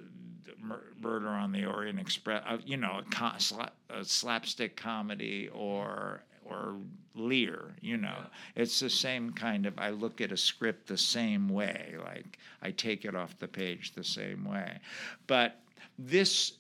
the 0.50 0.76
Murder 0.99 1.28
on 1.28 1.52
the 1.52 1.66
Orient 1.66 2.00
Express, 2.00 2.42
uh, 2.49 2.56
you 2.64 2.78
know, 2.78 3.00
a, 3.00 3.14
co- 3.14 3.37
sla- 3.37 3.68
a 3.90 4.02
slapstick 4.02 4.76
comedy 4.76 5.50
or 5.52 6.23
or 6.44 6.76
Lear, 7.14 7.74
you 7.80 7.96
know. 7.96 8.18
It's 8.56 8.80
the 8.80 8.90
same 8.90 9.32
kind 9.32 9.66
of 9.66 9.78
I 9.78 9.90
look 9.90 10.20
at 10.20 10.32
a 10.32 10.36
script 10.36 10.88
the 10.88 10.98
same 10.98 11.48
way, 11.48 11.94
like 12.04 12.38
I 12.60 12.72
take 12.72 13.04
it 13.04 13.14
off 13.14 13.38
the 13.38 13.48
page 13.48 13.92
the 13.92 14.04
same 14.04 14.44
way. 14.44 14.78
But 15.26 15.60
this 15.98 16.54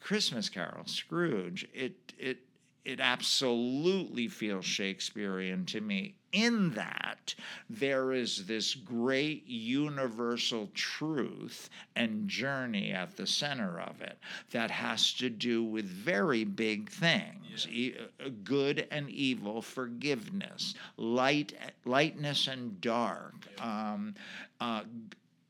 Christmas 0.00 0.50
Carol, 0.50 0.84
Scrooge, 0.86 1.66
it 1.72 1.94
it 2.18 2.38
it 2.84 3.00
absolutely 3.00 4.28
feels 4.28 4.64
Shakespearean 4.64 5.64
to 5.66 5.80
me 5.80 6.14
in 6.32 6.70
that 6.70 7.34
there 7.70 8.12
is 8.12 8.46
this 8.46 8.74
great 8.74 9.46
universal 9.46 10.68
truth 10.74 11.70
and 11.94 12.28
journey 12.28 12.92
at 12.92 13.16
the 13.16 13.26
center 13.26 13.80
of 13.80 14.02
it 14.02 14.18
that 14.50 14.70
has 14.70 15.12
to 15.14 15.30
do 15.30 15.62
with 15.62 15.84
very 15.84 16.44
big 16.44 16.90
things. 16.90 17.68
E- 17.70 17.94
uh, 18.20 18.28
good 18.42 18.86
and 18.90 19.08
evil 19.08 19.62
forgiveness 19.62 20.74
light 20.96 21.54
lightness 21.84 22.48
and 22.48 22.80
dark. 22.80 23.34
Um, 23.60 24.14
uh, 24.60 24.82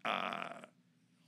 uh, 0.04 0.48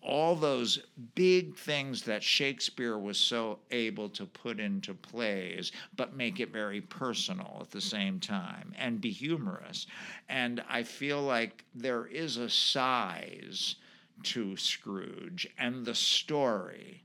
all 0.06 0.36
those 0.36 0.78
big 1.16 1.56
things 1.56 2.02
that 2.02 2.22
Shakespeare 2.22 2.96
was 2.96 3.18
so 3.18 3.58
able 3.72 4.08
to 4.10 4.24
put 4.24 4.60
into 4.60 4.94
plays, 4.94 5.72
but 5.96 6.16
make 6.16 6.38
it 6.38 6.52
very 6.52 6.80
personal 6.80 7.58
at 7.60 7.72
the 7.72 7.80
same 7.80 8.20
time 8.20 8.72
and 8.78 9.00
be 9.00 9.10
humorous. 9.10 9.88
And 10.28 10.62
I 10.68 10.84
feel 10.84 11.20
like 11.22 11.64
there 11.74 12.06
is 12.06 12.36
a 12.36 12.48
size 12.48 13.74
to 14.22 14.56
Scrooge 14.56 15.48
and 15.58 15.84
the 15.84 15.94
story, 15.94 17.02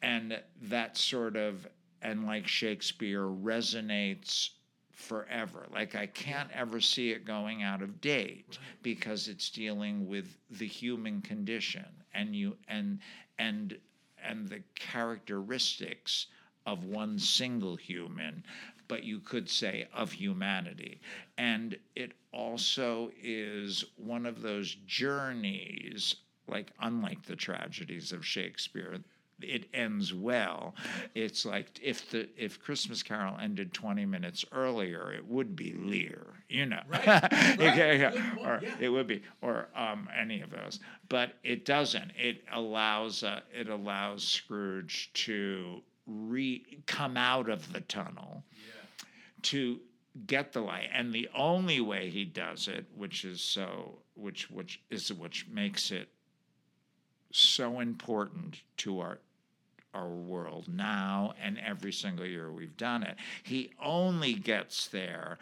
and 0.00 0.40
that 0.62 0.96
sort 0.96 1.36
of, 1.36 1.66
and 2.02 2.24
like 2.24 2.46
Shakespeare, 2.46 3.24
resonates 3.24 4.50
forever. 4.96 5.66
Like 5.72 5.94
I 5.94 6.06
can't 6.06 6.50
ever 6.52 6.80
see 6.80 7.10
it 7.10 7.26
going 7.26 7.62
out 7.62 7.82
of 7.82 8.00
date 8.00 8.58
because 8.82 9.28
it's 9.28 9.50
dealing 9.50 10.08
with 10.08 10.36
the 10.50 10.66
human 10.66 11.20
condition 11.20 11.84
and 12.14 12.34
you 12.34 12.56
and 12.66 12.98
and 13.38 13.78
and 14.24 14.48
the 14.48 14.62
characteristics 14.74 16.26
of 16.64 16.84
one 16.84 17.18
single 17.18 17.76
human, 17.76 18.42
but 18.88 19.04
you 19.04 19.20
could 19.20 19.48
say 19.48 19.86
of 19.92 20.10
humanity. 20.12 21.00
And 21.36 21.76
it 21.94 22.12
also 22.32 23.12
is 23.22 23.84
one 23.96 24.24
of 24.24 24.40
those 24.40 24.76
journeys, 24.86 26.16
like 26.48 26.72
unlike 26.80 27.22
the 27.26 27.36
tragedies 27.36 28.12
of 28.12 28.26
Shakespeare, 28.26 28.98
it 29.40 29.68
ends 29.74 30.14
well. 30.14 30.74
It's 31.14 31.44
like 31.44 31.78
if 31.82 32.10
the 32.10 32.28
if 32.36 32.60
Christmas 32.60 33.02
Carol 33.02 33.36
ended 33.38 33.72
20 33.72 34.06
minutes 34.06 34.44
earlier, 34.52 35.12
it 35.12 35.26
would 35.26 35.54
be 35.54 35.74
Lear, 35.74 36.26
you 36.48 36.66
know. 36.66 36.82
Yeah, 36.92 37.92
yeah. 37.92 38.34
Or 38.40 38.60
it 38.80 38.88
would 38.88 39.06
be, 39.06 39.22
or 39.42 39.68
um, 39.74 40.08
any 40.18 40.40
of 40.40 40.50
those. 40.50 40.80
But 41.08 41.34
it 41.42 41.64
doesn't. 41.64 42.12
It 42.16 42.42
allows 42.52 43.22
uh, 43.22 43.40
it 43.52 43.68
allows 43.68 44.24
Scrooge 44.24 45.10
to 45.14 45.82
re 46.06 46.64
come 46.86 47.16
out 47.16 47.48
of 47.48 47.72
the 47.72 47.80
tunnel 47.82 48.44
to 49.42 49.80
get 50.26 50.52
the 50.52 50.60
light 50.60 50.88
and 50.92 51.12
the 51.12 51.28
only 51.36 51.80
way 51.80 52.08
he 52.08 52.24
does 52.24 52.68
it 52.68 52.86
which 52.96 53.24
is 53.24 53.40
so 53.40 53.98
which 54.14 54.50
which 54.50 54.80
is 54.90 55.12
which 55.12 55.46
makes 55.48 55.90
it 55.90 56.08
so 57.32 57.80
important 57.80 58.62
to 58.78 59.00
our 59.00 59.18
our 59.96 60.08
world 60.08 60.68
now 60.68 61.32
and 61.42 61.58
every 61.58 61.92
single 61.92 62.26
year 62.26 62.52
we've 62.52 62.76
done 62.76 63.02
it. 63.02 63.16
He 63.42 63.72
only 63.82 64.34
gets 64.34 64.88
there 64.88 65.38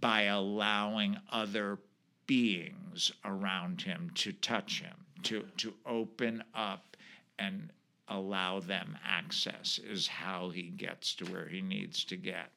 by 0.00 0.22
allowing 0.22 1.16
other 1.30 1.78
beings 2.26 3.12
around 3.24 3.82
him 3.82 4.10
to 4.14 4.32
touch 4.32 4.80
him, 4.80 4.94
to 5.24 5.44
to 5.58 5.74
open 5.86 6.42
up 6.54 6.96
and 7.38 7.70
allow 8.08 8.58
them 8.60 8.96
access 9.06 9.78
is 9.78 10.06
how 10.06 10.48
he 10.48 10.62
gets 10.62 11.14
to 11.14 11.24
where 11.26 11.46
he 11.46 11.60
needs 11.60 12.04
to 12.04 12.16
get. 12.16 12.50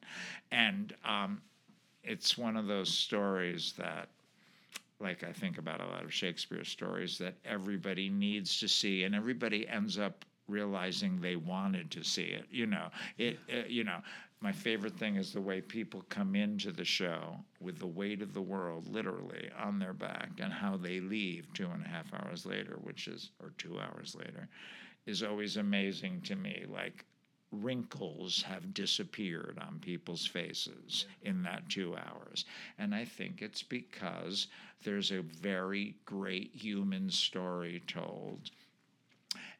And 0.50 0.94
um, 1.04 1.42
it's 2.02 2.38
one 2.38 2.56
of 2.56 2.66
those 2.66 2.88
stories 2.88 3.74
that 3.76 4.08
like 5.00 5.24
I 5.24 5.32
think 5.32 5.58
about 5.58 5.80
a 5.80 5.86
lot 5.86 6.04
of 6.04 6.14
Shakespeare 6.14 6.64
stories 6.64 7.18
that 7.18 7.34
everybody 7.44 8.08
needs 8.08 8.60
to 8.60 8.68
see, 8.68 9.02
and 9.02 9.14
everybody 9.14 9.66
ends 9.68 9.98
up 9.98 10.24
realizing 10.48 11.20
they 11.20 11.36
wanted 11.36 11.90
to 11.92 12.02
see 12.02 12.24
it. 12.24 12.46
You 12.50 12.66
know, 12.66 12.88
it. 13.18 13.38
Uh, 13.52 13.66
you 13.68 13.84
know, 13.84 13.98
my 14.40 14.52
favorite 14.52 14.98
thing 14.98 15.16
is 15.16 15.32
the 15.32 15.40
way 15.40 15.60
people 15.60 16.04
come 16.08 16.34
into 16.34 16.72
the 16.72 16.84
show 16.84 17.36
with 17.60 17.78
the 17.78 17.86
weight 17.86 18.22
of 18.22 18.34
the 18.34 18.42
world 18.42 18.88
literally 18.88 19.50
on 19.56 19.78
their 19.78 19.92
back, 19.92 20.30
and 20.40 20.52
how 20.52 20.76
they 20.76 21.00
leave 21.00 21.52
two 21.54 21.68
and 21.70 21.84
a 21.84 21.88
half 21.88 22.12
hours 22.12 22.44
later, 22.44 22.78
which 22.82 23.06
is 23.06 23.30
or 23.40 23.52
two 23.58 23.78
hours 23.78 24.16
later, 24.16 24.48
is 25.06 25.22
always 25.22 25.56
amazing 25.56 26.20
to 26.22 26.34
me. 26.36 26.64
Like 26.68 27.04
wrinkles 27.52 28.42
have 28.42 28.72
disappeared 28.72 29.58
on 29.60 29.78
people's 29.78 30.26
faces 30.26 31.06
in 31.22 31.42
that 31.42 31.68
two 31.68 31.94
hours. 31.94 32.46
And 32.78 32.94
I 32.94 33.04
think 33.04 33.42
it's 33.42 33.62
because 33.62 34.48
there's 34.82 35.12
a 35.12 35.20
very 35.20 35.94
great 36.06 36.50
human 36.54 37.10
story 37.10 37.82
told 37.86 38.50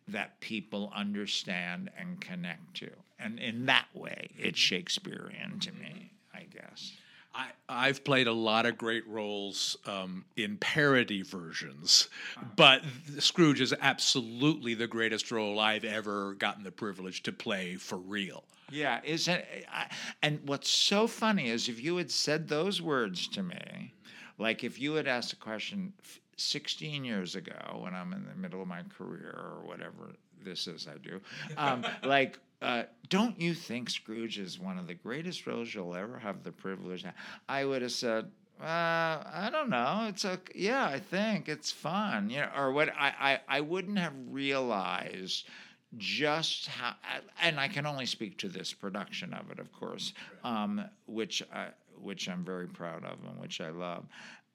that 0.08 0.40
people 0.40 0.92
understand 0.94 1.90
and 1.98 2.20
connect 2.20 2.74
to. 2.74 2.90
And 3.18 3.38
in 3.38 3.66
that 3.66 3.86
way, 3.94 4.30
it's 4.36 4.58
Shakespearean 4.58 5.60
to 5.60 5.72
me, 5.72 6.10
I 6.34 6.46
guess. 6.52 6.92
I, 7.34 7.46
I've 7.68 8.04
played 8.04 8.26
a 8.26 8.32
lot 8.32 8.66
of 8.66 8.76
great 8.76 9.06
roles 9.08 9.76
um, 9.86 10.24
in 10.36 10.58
parody 10.58 11.22
versions, 11.22 12.08
but 12.56 12.82
Scrooge 13.18 13.60
is 13.60 13.74
absolutely 13.80 14.74
the 14.74 14.86
greatest 14.86 15.30
role 15.30 15.58
I've 15.58 15.84
ever 15.84 16.34
gotten 16.34 16.62
the 16.62 16.70
privilege 16.70 17.22
to 17.22 17.32
play 17.32 17.76
for 17.76 17.96
real. 17.96 18.44
Yeah, 18.70 19.00
isn't 19.04 19.44
I, 19.72 19.86
and 20.22 20.40
what's 20.46 20.68
so 20.68 21.06
funny 21.06 21.48
is 21.48 21.68
if 21.68 21.82
you 21.82 21.96
had 21.96 22.10
said 22.10 22.48
those 22.48 22.82
words 22.82 23.28
to 23.28 23.42
me, 23.42 23.94
like 24.38 24.64
if 24.64 24.78
you 24.80 24.94
had 24.94 25.06
asked 25.06 25.32
a 25.32 25.36
question 25.36 25.92
16 26.36 27.04
years 27.04 27.34
ago 27.34 27.80
when 27.80 27.94
I'm 27.94 28.12
in 28.12 28.26
the 28.26 28.34
middle 28.34 28.62
of 28.62 28.68
my 28.68 28.82
career 28.96 29.34
or 29.34 29.66
whatever 29.66 30.12
this 30.44 30.66
is 30.66 30.88
I 30.88 30.98
do, 30.98 31.20
um, 31.56 31.84
like 32.02 32.38
uh, 32.60 32.84
don't 33.08 33.40
you 33.40 33.54
think 33.54 33.90
Scrooge 33.90 34.38
is 34.38 34.58
one 34.58 34.78
of 34.78 34.86
the 34.86 34.94
greatest 34.94 35.46
roles 35.46 35.74
you'll 35.74 35.96
ever 35.96 36.18
have 36.18 36.44
the 36.44 36.52
privilege? 36.52 37.04
I 37.48 37.64
would 37.64 37.82
have 37.82 37.92
said, 37.92 38.30
uh, 38.60 38.64
I 38.64 39.48
don't 39.50 39.70
know. 39.70 40.06
It's 40.08 40.24
a 40.24 40.38
yeah. 40.54 40.86
I 40.86 41.00
think 41.00 41.48
it's 41.48 41.72
fun. 41.72 42.30
You 42.30 42.42
know, 42.42 42.50
or 42.56 42.70
what? 42.70 42.90
I 42.90 43.40
I, 43.48 43.56
I 43.56 43.60
wouldn't 43.60 43.98
have 43.98 44.14
realized 44.28 45.48
just 45.96 46.68
how. 46.68 46.94
And 47.40 47.58
I 47.58 47.66
can 47.66 47.86
only 47.86 48.06
speak 48.06 48.38
to 48.38 48.48
this 48.48 48.72
production 48.72 49.34
of 49.34 49.50
it, 49.50 49.58
of 49.58 49.72
course, 49.72 50.12
um, 50.44 50.84
which 51.06 51.42
I, 51.52 51.68
which 52.00 52.28
I'm 52.28 52.44
very 52.44 52.68
proud 52.68 53.04
of 53.04 53.18
and 53.28 53.40
which 53.40 53.60
I 53.60 53.70
love. 53.70 54.04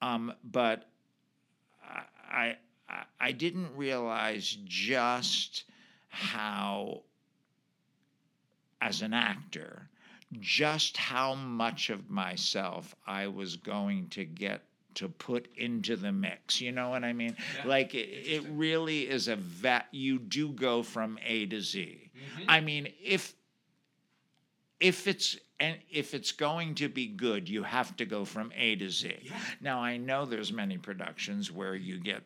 Um, 0.01 0.33
but 0.43 0.85
I, 1.87 2.57
I 2.89 3.03
I 3.19 3.31
didn't 3.31 3.75
realize 3.75 4.57
just 4.65 5.63
how 6.09 7.03
as 8.81 9.01
an 9.01 9.13
actor 9.13 9.89
just 10.39 10.97
how 10.97 11.35
much 11.35 11.89
of 11.89 12.09
myself 12.09 12.95
I 13.05 13.27
was 13.27 13.55
going 13.55 14.09
to 14.09 14.25
get 14.25 14.63
to 14.95 15.07
put 15.07 15.47
into 15.55 15.95
the 15.95 16.11
mix. 16.11 16.59
You 16.59 16.71
know 16.71 16.89
what 16.89 17.03
I 17.03 17.13
mean? 17.13 17.35
Yeah. 17.57 17.69
Like 17.69 17.93
it, 17.93 18.09
it, 18.09 18.43
really 18.49 19.07
is 19.07 19.27
a 19.27 19.35
vet. 19.35 19.85
You 19.91 20.17
do 20.19 20.49
go 20.49 20.83
from 20.83 21.19
A 21.23 21.45
to 21.45 21.61
Z. 21.61 22.11
Mm-hmm. 22.15 22.49
I 22.49 22.61
mean, 22.61 22.87
if 23.01 23.35
if 24.79 25.07
it's 25.07 25.37
and 25.59 25.77
if 25.89 26.13
it's 26.13 26.31
going 26.31 26.75
to 26.75 26.87
be 26.87 27.07
good, 27.07 27.49
you 27.49 27.63
have 27.63 27.97
to 27.97 28.05
go 28.05 28.25
from 28.25 28.51
A 28.55 28.75
to 28.75 28.89
Z. 28.89 29.15
Yeah. 29.23 29.39
Now 29.59 29.79
I 29.79 29.97
know 29.97 30.25
there's 30.25 30.53
many 30.53 30.77
productions 30.77 31.51
where 31.51 31.75
you 31.75 31.99
get 31.99 32.23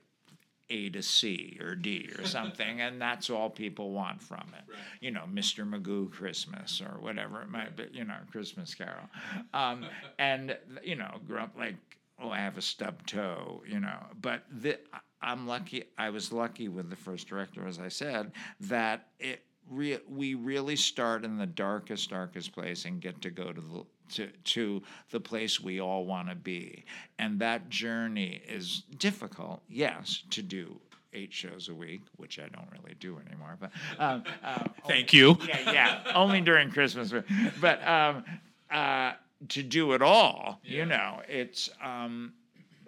a 0.72 0.90
to 0.90 1.02
C 1.04 1.58
or 1.62 1.76
D 1.76 2.10
or 2.18 2.26
something, 2.26 2.82
and 2.82 3.00
that's 3.00 3.30
all 3.30 3.50
people 3.50 3.92
want 3.92 4.22
from 4.22 4.46
it. 4.58 4.72
Right. 4.72 4.80
You 5.02 5.12
know, 5.12 5.24
Mr. 5.32 5.70
Magoo 5.70 6.12
Christmas 6.12 6.82
or 6.82 7.00
whatever 7.00 7.42
it 7.42 7.50
might 7.50 7.76
be, 7.76 7.88
you 7.92 8.06
know, 8.06 8.16
Christmas 8.32 8.74
Carol. 8.74 9.10
Um, 9.54 9.86
and, 10.20 10.58
you 10.84 10.96
know, 10.96 11.20
grew 11.28 11.40
up 11.40 11.56
like, 11.58 11.76
oh, 12.20 12.30
I 12.30 12.38
have 12.38 12.58
a 12.58 12.62
stub 12.62 13.06
toe, 13.06 13.62
you 13.68 13.80
know. 13.80 14.00
But 14.22 14.44
the, 14.50 14.80
I'm 15.22 15.48
lucky, 15.48 15.84
I 15.98 16.10
was 16.10 16.32
lucky 16.32 16.70
with 16.70 16.90
the 16.90 16.96
first 16.96 17.28
director, 17.28 17.68
as 17.68 17.80
I 17.80 17.90
said, 17.90 18.32
that 18.62 19.08
it 19.20 19.44
re- 19.72 20.00
we 20.08 20.36
really 20.36 20.76
start 20.76 21.24
in 21.26 21.38
the 21.38 21.48
darkest, 21.48 22.10
darkest 22.10 22.54
place 22.54 22.86
and 22.86 23.02
get 23.02 23.22
to 23.22 23.32
go 23.32 23.52
to 23.52 23.62
the 23.62 23.86
to, 24.14 24.28
to 24.44 24.84
the 25.12 25.22
place 25.22 25.62
we 25.62 25.80
all 25.80 26.06
want 26.06 26.28
to 26.28 26.36
be. 26.36 26.84
And 27.18 27.40
that 27.40 27.70
journey 27.70 28.42
is 28.46 28.84
difficult, 28.98 29.64
yes, 29.70 30.24
to 30.32 30.42
do 30.42 30.82
eight 31.14 31.34
shows 31.34 31.70
a 31.70 31.74
week, 31.74 32.02
which 32.18 32.38
I 32.38 32.48
don't 32.50 32.68
really 32.72 32.96
do 33.00 33.20
anymore. 33.26 33.58
But 33.60 33.72
um, 34.00 34.24
um, 34.44 34.70
thank 34.88 35.14
you. 35.14 35.38
Yeah, 35.48 35.72
yeah, 35.72 36.12
only 36.14 36.42
during 36.42 36.72
Christmas. 36.72 37.14
But 37.62 37.88
um, 37.88 38.26
uh, 38.70 39.14
to 39.50 39.64
do 39.64 39.94
it 39.94 40.02
all, 40.02 40.60
yeah. 40.64 40.78
you 40.78 40.86
know, 40.86 41.22
it's. 41.28 41.70
Um, 41.84 42.34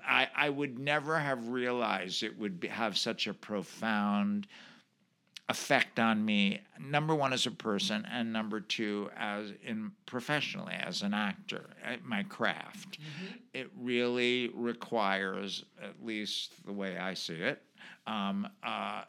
I, 0.05 0.27
I 0.35 0.49
would 0.49 0.79
never 0.79 1.17
have 1.17 1.47
realized 1.47 2.23
it 2.23 2.37
would 2.37 2.59
be, 2.59 2.67
have 2.67 2.97
such 2.97 3.27
a 3.27 3.33
profound 3.33 4.47
effect 5.49 5.99
on 5.99 6.23
me 6.23 6.61
number 6.79 7.13
one 7.13 7.33
as 7.33 7.45
a 7.45 7.51
person 7.51 8.07
and 8.09 8.31
number 8.31 8.61
two 8.61 9.09
as 9.17 9.51
in 9.65 9.91
professionally 10.05 10.73
as 10.73 11.01
an 11.01 11.13
actor 11.13 11.65
my 12.05 12.23
craft 12.23 12.97
mm-hmm. 12.97 13.33
it 13.53 13.69
really 13.77 14.49
requires 14.53 15.65
at 15.81 15.93
least 16.03 16.53
the 16.65 16.71
way 16.71 16.97
i 16.97 17.13
see 17.13 17.35
it 17.35 17.61
um, 18.07 18.47
uh, 18.65 19.03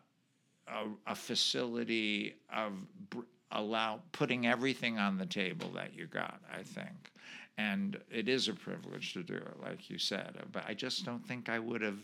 a, 0.68 0.87
a, 1.07 1.14
facility 1.14 2.35
of 2.53 2.73
br- 3.11 3.20
allow 3.53 4.01
putting 4.11 4.47
everything 4.47 4.99
on 4.99 5.16
the 5.16 5.27
table 5.27 5.70
that 5.73 5.94
you 5.94 6.07
got 6.07 6.40
i 6.53 6.62
think 6.64 7.12
and 7.59 7.97
it 8.11 8.29
is 8.29 8.49
a 8.49 8.55
privilege 8.55 9.12
to 9.12 9.23
do 9.23 9.35
it 9.35 9.57
like 9.62 9.88
you 9.88 9.99
said 9.99 10.35
but 10.51 10.64
i 10.66 10.75
just 10.75 11.05
don't 11.05 11.25
think 11.25 11.49
i 11.49 11.61
would 11.61 11.81
have 11.81 11.99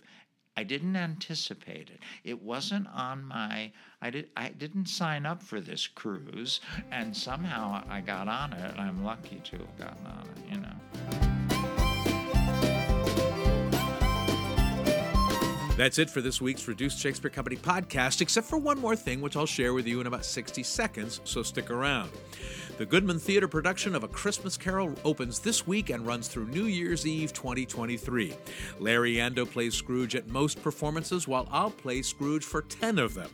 I 0.56 0.64
didn't 0.64 0.96
anticipate 0.96 1.90
it. 1.90 2.00
It 2.24 2.42
wasn't 2.42 2.86
on 2.94 3.24
my 3.24 3.72
I 4.02 4.10
did 4.10 4.30
I 4.36 4.48
didn't 4.48 4.86
sign 4.86 5.26
up 5.26 5.42
for 5.42 5.60
this 5.60 5.86
cruise 5.86 6.60
and 6.90 7.16
somehow 7.16 7.82
I 7.88 8.00
got 8.00 8.28
on 8.28 8.52
it 8.52 8.70
and 8.72 8.80
I'm 8.80 9.04
lucky 9.04 9.40
to 9.44 9.58
have 9.58 9.78
gotten 9.78 10.06
on 10.06 10.26
it, 10.26 10.52
you 10.52 10.60
know. 10.60 11.40
That's 15.76 15.98
it 15.98 16.10
for 16.10 16.20
this 16.20 16.42
week's 16.42 16.68
Reduced 16.68 16.98
Shakespeare 16.98 17.30
Company 17.30 17.56
podcast, 17.56 18.20
except 18.20 18.46
for 18.46 18.58
one 18.58 18.78
more 18.78 18.94
thing, 18.94 19.22
which 19.22 19.34
I'll 19.34 19.46
share 19.46 19.72
with 19.72 19.86
you 19.86 20.02
in 20.02 20.06
about 20.06 20.26
60 20.26 20.62
seconds, 20.62 21.22
so 21.24 21.42
stick 21.42 21.70
around. 21.70 22.10
The 22.80 22.86
Goodman 22.86 23.18
Theatre 23.18 23.46
production 23.46 23.94
of 23.94 24.04
A 24.04 24.08
Christmas 24.08 24.56
Carol 24.56 24.94
opens 25.04 25.38
this 25.38 25.66
week 25.66 25.90
and 25.90 26.06
runs 26.06 26.28
through 26.28 26.46
New 26.46 26.64
Year's 26.64 27.06
Eve 27.06 27.30
2023. 27.34 28.32
Larry 28.78 29.16
Yando 29.16 29.44
plays 29.44 29.74
Scrooge 29.74 30.16
at 30.16 30.28
most 30.28 30.62
performances, 30.62 31.28
while 31.28 31.46
I'll 31.52 31.70
play 31.70 32.00
Scrooge 32.00 32.42
for 32.42 32.62
10 32.62 32.98
of 32.98 33.12
them. 33.12 33.28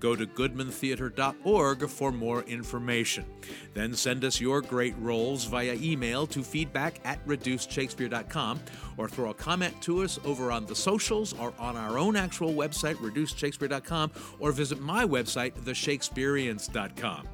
Go 0.00 0.14
to 0.14 0.26
goodmantheatre.org 0.26 1.88
for 1.88 2.12
more 2.12 2.42
information. 2.42 3.24
Then 3.72 3.94
send 3.94 4.22
us 4.22 4.38
your 4.38 4.60
great 4.60 4.94
roles 4.98 5.46
via 5.46 5.76
email 5.80 6.26
to 6.26 6.42
feedback 6.42 7.00
at 7.02 7.26
reducedshakespeare.com 7.26 8.60
or 8.98 9.08
throw 9.08 9.30
a 9.30 9.34
comment 9.34 9.80
to 9.80 10.02
us 10.02 10.20
over 10.26 10.52
on 10.52 10.66
the 10.66 10.76
socials 10.76 11.32
or 11.40 11.54
on 11.58 11.74
our 11.74 11.96
own 11.96 12.16
actual 12.16 12.52
website, 12.52 12.96
reducedshakespeare.com, 12.96 14.10
or 14.40 14.52
visit 14.52 14.78
my 14.78 15.06
website, 15.06 15.54
theshakespeareans.com. 15.54 17.26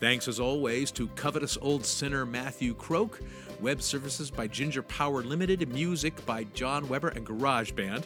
Thanks 0.00 0.28
as 0.28 0.40
always 0.40 0.90
to 0.92 1.08
covetous 1.08 1.56
old 1.60 1.84
sinner 1.84 2.26
Matthew 2.26 2.74
Croak, 2.74 3.20
web 3.60 3.80
services 3.80 4.30
by 4.30 4.46
Ginger 4.46 4.82
Power 4.82 5.22
Limited, 5.22 5.72
music 5.72 6.24
by 6.26 6.44
John 6.44 6.88
Weber 6.88 7.08
and 7.08 7.26
GarageBand. 7.26 8.04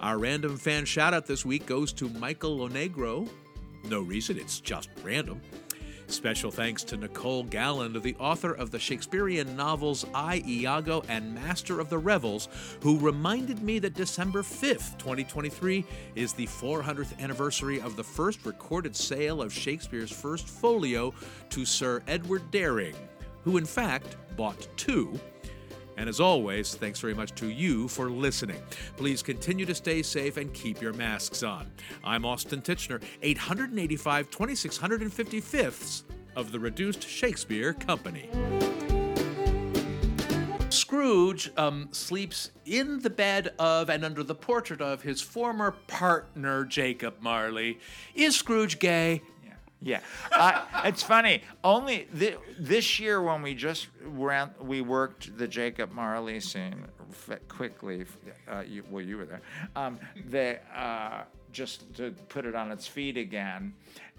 Our 0.00 0.18
random 0.18 0.56
fan 0.56 0.84
shout 0.84 1.14
out 1.14 1.26
this 1.26 1.44
week 1.44 1.66
goes 1.66 1.92
to 1.94 2.08
Michael 2.10 2.58
Lonegro. 2.58 3.28
No 3.88 4.02
reason, 4.02 4.38
it's 4.38 4.60
just 4.60 4.90
random. 5.02 5.40
Special 6.12 6.50
thanks 6.50 6.84
to 6.84 6.98
Nicole 6.98 7.42
Galland, 7.42 8.00
the 8.02 8.14
author 8.18 8.52
of 8.52 8.70
the 8.70 8.78
Shakespearean 8.78 9.56
novels 9.56 10.04
I, 10.14 10.42
Iago 10.46 11.02
and 11.08 11.34
Master 11.34 11.80
of 11.80 11.88
the 11.88 11.98
Revels, 11.98 12.48
who 12.82 12.98
reminded 12.98 13.62
me 13.62 13.78
that 13.78 13.94
December 13.94 14.42
5th, 14.42 14.98
2023, 14.98 15.84
is 16.14 16.34
the 16.34 16.46
400th 16.46 17.18
anniversary 17.18 17.80
of 17.80 17.96
the 17.96 18.04
first 18.04 18.44
recorded 18.44 18.94
sale 18.94 19.40
of 19.40 19.54
Shakespeare's 19.54 20.12
first 20.12 20.46
folio 20.46 21.14
to 21.48 21.64
Sir 21.64 22.02
Edward 22.06 22.42
Dering, 22.50 22.94
who 23.42 23.56
in 23.56 23.64
fact 23.64 24.16
bought 24.36 24.68
two 24.76 25.18
and 25.96 26.08
as 26.08 26.20
always, 26.20 26.74
thanks 26.74 27.00
very 27.00 27.14
much 27.14 27.34
to 27.36 27.48
you 27.48 27.88
for 27.88 28.10
listening. 28.10 28.62
Please 28.96 29.22
continue 29.22 29.66
to 29.66 29.74
stay 29.74 30.02
safe 30.02 30.36
and 30.36 30.52
keep 30.52 30.80
your 30.80 30.92
masks 30.92 31.42
on. 31.42 31.70
I'm 32.02 32.24
Austin 32.24 32.62
Tichenor, 32.62 33.02
885 33.22 34.30
2655ths 34.30 36.04
of 36.36 36.52
the 36.52 36.58
Reduced 36.58 37.06
Shakespeare 37.06 37.72
Company. 37.72 38.28
Scrooge 40.70 41.50
um, 41.58 41.88
sleeps 41.92 42.50
in 42.64 43.00
the 43.00 43.10
bed 43.10 43.52
of 43.58 43.90
and 43.90 44.04
under 44.04 44.22
the 44.22 44.34
portrait 44.34 44.80
of 44.80 45.02
his 45.02 45.20
former 45.20 45.72
partner, 45.86 46.64
Jacob 46.64 47.16
Marley. 47.20 47.78
Is 48.14 48.36
Scrooge 48.36 48.78
gay? 48.78 49.22
Yeah, 49.84 50.00
uh, 50.30 50.64
it's 50.84 51.02
funny. 51.02 51.42
Only 51.64 52.06
th- 52.16 52.38
this 52.58 53.00
year 53.00 53.20
when 53.20 53.42
we 53.42 53.54
just 53.54 53.88
ran, 54.02 54.50
we 54.60 54.80
worked 54.80 55.36
the 55.36 55.48
Jacob 55.48 55.92
Marley 55.92 56.38
scene 56.40 56.86
quickly. 57.48 58.04
Uh, 58.48 58.60
you, 58.60 58.84
well, 58.90 59.02
you 59.04 59.16
were 59.16 59.24
there. 59.24 59.42
Um, 59.74 59.98
the, 60.30 60.58
uh, 60.76 61.24
just 61.52 61.92
to 61.96 62.12
put 62.28 62.46
it 62.46 62.54
on 62.54 62.70
its 62.70 62.86
feet 62.86 63.16
again, 63.16 63.74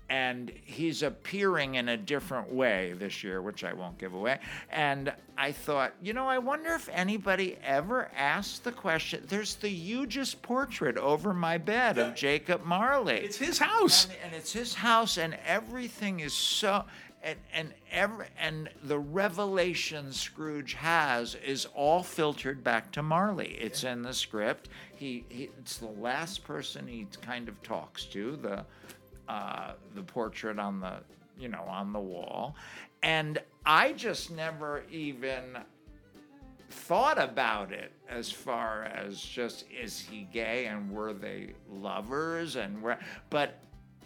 and 0.10 0.52
he's 0.64 1.02
appearing 1.02 1.76
in 1.76 1.90
a 1.90 1.98
different 1.98 2.52
way 2.52 2.94
this 2.98 3.24
year, 3.24 3.42
which 3.42 3.64
I 3.64 3.74
won't 3.74 3.98
give 3.98 4.14
away. 4.14 4.40
And 4.70 5.14
I 5.38 5.52
thought, 5.52 5.94
you 6.02 6.14
know, 6.14 6.28
I 6.28 6.38
wonder 6.38 6.74
if 6.74 6.90
anybody 6.92 7.58
ever 7.64 8.10
asked 8.16 8.64
the 8.64 8.72
question. 8.72 9.24
There's 9.28 9.56
the 9.56 9.70
hugest 9.70 10.42
portrait 10.42 10.98
over 10.98 11.34
my 11.34 11.58
bed 11.58 11.98
of 11.98 12.16
Jacob 12.16 12.64
Marley. 12.64 13.18
It's 13.18 13.38
his 13.38 13.58
house. 13.58 14.06
And, 14.06 14.14
and 14.26 14.36
it's 14.36 14.54
his 14.54 14.76
house, 14.76 15.18
and 15.18 15.38
everything 15.46 16.20
is 16.20 16.34
so. 16.34 16.86
And 17.24 17.40
and 17.54 17.74
every 17.90 18.26
and 18.38 18.70
the 18.84 19.00
revelation 19.00 20.12
Scrooge 20.12 20.74
has 20.74 21.36
is 21.36 21.66
all 21.74 22.04
filtered 22.04 22.66
back 22.66 22.92
to 22.92 23.02
Marley. 23.02 23.58
It's 23.62 23.86
in 23.86 24.02
the 24.02 24.14
script. 24.14 24.68
He, 24.94 25.24
he 25.30 25.50
it's 25.58 25.78
the 25.78 25.88
last 25.88 26.44
person 26.44 26.86
he 26.86 27.08
kind 27.22 27.48
of 27.48 27.64
talks 27.64 28.04
to. 28.08 28.36
The 28.36 28.66
uh, 29.28 29.74
the 29.96 30.04
portrait 30.04 30.60
on 30.60 30.80
the 30.80 30.98
you 31.38 31.48
know 31.48 31.64
on 31.68 31.94
the 31.94 32.00
wall, 32.00 32.56
and 33.02 33.40
I 33.66 33.94
just 33.94 34.32
never 34.32 34.84
even 34.92 35.58
thought 36.70 37.22
about 37.22 37.72
it 37.72 37.92
as 38.10 38.32
far 38.32 38.86
as 38.86 39.22
just 39.22 39.66
is 39.72 40.00
he 40.00 40.28
gay 40.34 40.66
and 40.66 40.92
were 40.92 41.14
they 41.14 41.52
lovers 41.72 42.56
and 42.56 42.82
were 42.82 42.98
but 43.30 43.60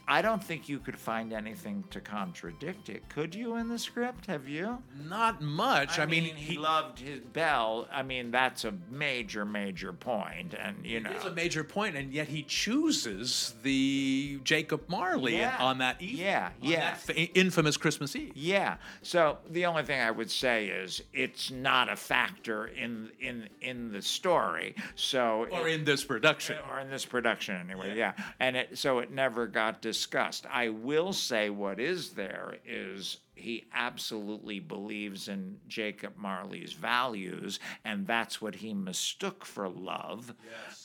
I 0.10 0.22
don't 0.22 0.42
think 0.42 0.70
you 0.70 0.80
could 0.80 0.98
find 0.98 1.34
anything 1.34 1.84
to 1.90 2.00
contradict 2.00 2.88
it. 2.88 3.10
Could 3.10 3.36
you 3.36 3.56
in 3.58 3.68
the 3.68 3.78
script? 3.78 4.28
Have 4.28 4.48
you? 4.48 4.78
Not 5.06 5.42
much. 5.42 6.00
I, 6.00 6.06
mean, 6.06 6.24
he, 6.24 6.54
he 6.54 6.58
loved 6.58 7.00
his 7.00 7.20
Belle. 7.20 7.88
I 7.92 8.04
mean, 8.04 8.32
that's 8.32 8.64
a 8.64 8.74
major, 8.90 9.44
major 9.44 9.92
point, 9.92 10.54
and 10.58 10.86
you 10.86 11.02
know, 11.02 11.12
It's 11.12 11.26
a 11.26 11.32
major 11.32 11.64
point, 11.66 11.98
and 11.98 12.14
yet 12.14 12.30
he 12.30 12.44
chooses 12.44 13.54
the 13.64 14.40
Jacob 14.44 14.88
Marley 14.88 15.38
Yeah. 15.38 15.58
on 15.60 15.80
that 15.80 16.02
evening. 16.02 16.26
Yeah, 16.26 16.50
on 16.62 16.70
yeah. 16.70 16.80
that 16.92 17.02
fa- 17.02 17.16
infamous 17.38 17.76
Christmas 17.76 18.16
Eve. 18.16 18.32
Yeah. 18.36 18.78
So 19.02 19.38
the 19.50 19.66
only 19.66 19.84
thing 19.84 20.00
I 20.00 20.12
would 20.12 20.32
say 20.32 20.68
is 20.68 21.02
it's 21.14 21.52
not 21.52 21.90
a 21.92 21.96
factor 21.98 22.68
in 22.68 23.10
in 23.20 23.50
in 23.62 23.92
the 23.92 24.02
story. 24.02 24.76
So 24.96 25.48
Or 25.52 25.68
it- 25.68 25.74
in 25.74 25.84
this 25.86 26.04
production. 26.06 26.58
or 26.72 26.80
in 26.80 26.90
this 26.90 27.06
production 27.06 27.56
anyway. 27.58 27.98
Yeah. 27.98 28.14
And 28.40 28.56
it 28.56 28.78
so 28.78 29.00
it 29.00 29.12
never 29.12 29.48
got 29.48 29.82
discussed. 29.98 30.46
I 30.52 30.70
will 30.70 31.12
say 31.12 31.50
what 31.50 31.80
is 31.80 32.12
there 32.12 32.58
is 32.68 33.18
he 33.38 33.66
absolutely 33.74 34.60
believes 34.60 35.28
in 35.28 35.58
Jacob 35.68 36.14
Marley's 36.18 36.74
values, 36.74 37.60
and 37.86 38.08
that's 38.08 38.42
what 38.42 38.56
he 38.56 38.74
mistook 38.74 39.46
for 39.46 39.70
love, 39.70 40.34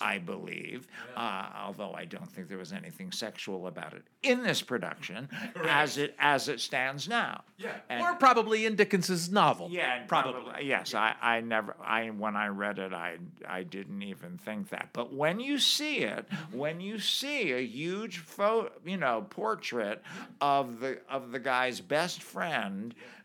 I 0.00 0.18
believe. 0.18 0.86
Uh, 1.16 1.46
although 1.64 1.94
I 1.94 2.04
don't 2.04 2.30
think 2.30 2.48
there 2.48 2.58
was 2.58 2.72
anything 2.72 3.10
sexual 3.10 3.66
about 3.66 3.94
it 3.94 4.02
in 4.22 4.42
this 4.42 4.62
production, 4.62 5.28
as 5.64 5.98
it 5.98 6.14
as 6.18 6.48
it 6.48 6.60
stands 6.60 7.08
now. 7.08 7.42
Yeah. 7.56 8.02
or 8.02 8.14
probably 8.16 8.66
in 8.66 8.76
Dickens's 8.76 9.30
novel. 9.30 9.68
Yeah, 9.70 9.94
and 9.94 10.08
probably. 10.08 10.64
Yes, 10.66 10.94
I, 10.94 11.14
I 11.20 11.40
never. 11.40 11.76
I 11.82 12.10
when 12.10 12.36
I 12.36 12.48
read 12.48 12.78
it, 12.78 12.92
I 12.92 13.16
I 13.48 13.62
didn't 13.62 14.02
even 14.02 14.38
think 14.38 14.70
that. 14.70 14.90
But 14.92 15.12
when 15.12 15.40
you 15.40 15.58
see 15.58 15.98
it, 15.98 16.26
when 16.52 16.80
you 16.80 16.98
see 16.98 17.52
a 17.52 17.64
huge 17.64 18.18
photo, 18.18 18.70
you 18.84 18.96
know, 18.96 19.26
portrait 19.30 20.02
of 20.40 20.80
the 20.80 20.98
of 21.08 21.32
the 21.32 21.38
guy's 21.38 21.80
best 21.80 22.22
friend 22.22 22.41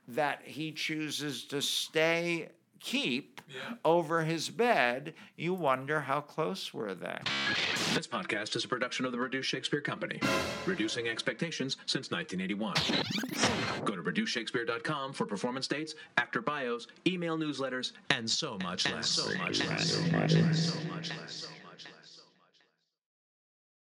that 0.07 0.41
he 0.43 0.71
chooses 0.71 1.43
to 1.45 1.61
stay 1.61 2.49
keep 2.79 3.41
over 3.85 4.23
his 4.23 4.49
bed, 4.49 5.13
you 5.35 5.53
wonder 5.53 6.01
how 6.01 6.21
close 6.21 6.73
were 6.73 6.93
they. 6.93 7.19
This 7.93 8.07
podcast 8.07 8.55
is 8.55 8.65
a 8.65 8.67
production 8.67 9.05
of 9.05 9.11
the 9.11 9.19
Reduced 9.19 9.49
Shakespeare 9.49 9.81
Company, 9.81 10.19
reducing 10.65 11.07
expectations 11.07 11.77
since 11.85 12.11
1981. 12.11 12.75
Go 13.85 13.95
to 13.95 14.01
reducedshakespeare.com 14.01 15.13
for 15.13 15.25
performance 15.25 15.67
dates, 15.67 15.95
actor 16.17 16.41
bios, 16.41 16.87
email 17.05 17.37
newsletters, 17.37 17.93
and 18.09 18.29
so 18.29 18.57
much 18.63 18.91
less. 18.91 19.09
So 19.09 19.35
much 19.37 19.65
less. 19.67 19.91
So 19.91 20.01
much 20.11 20.33
less. 20.35 20.73
So 20.73 20.79
much 20.89 21.09
less. 21.17 21.47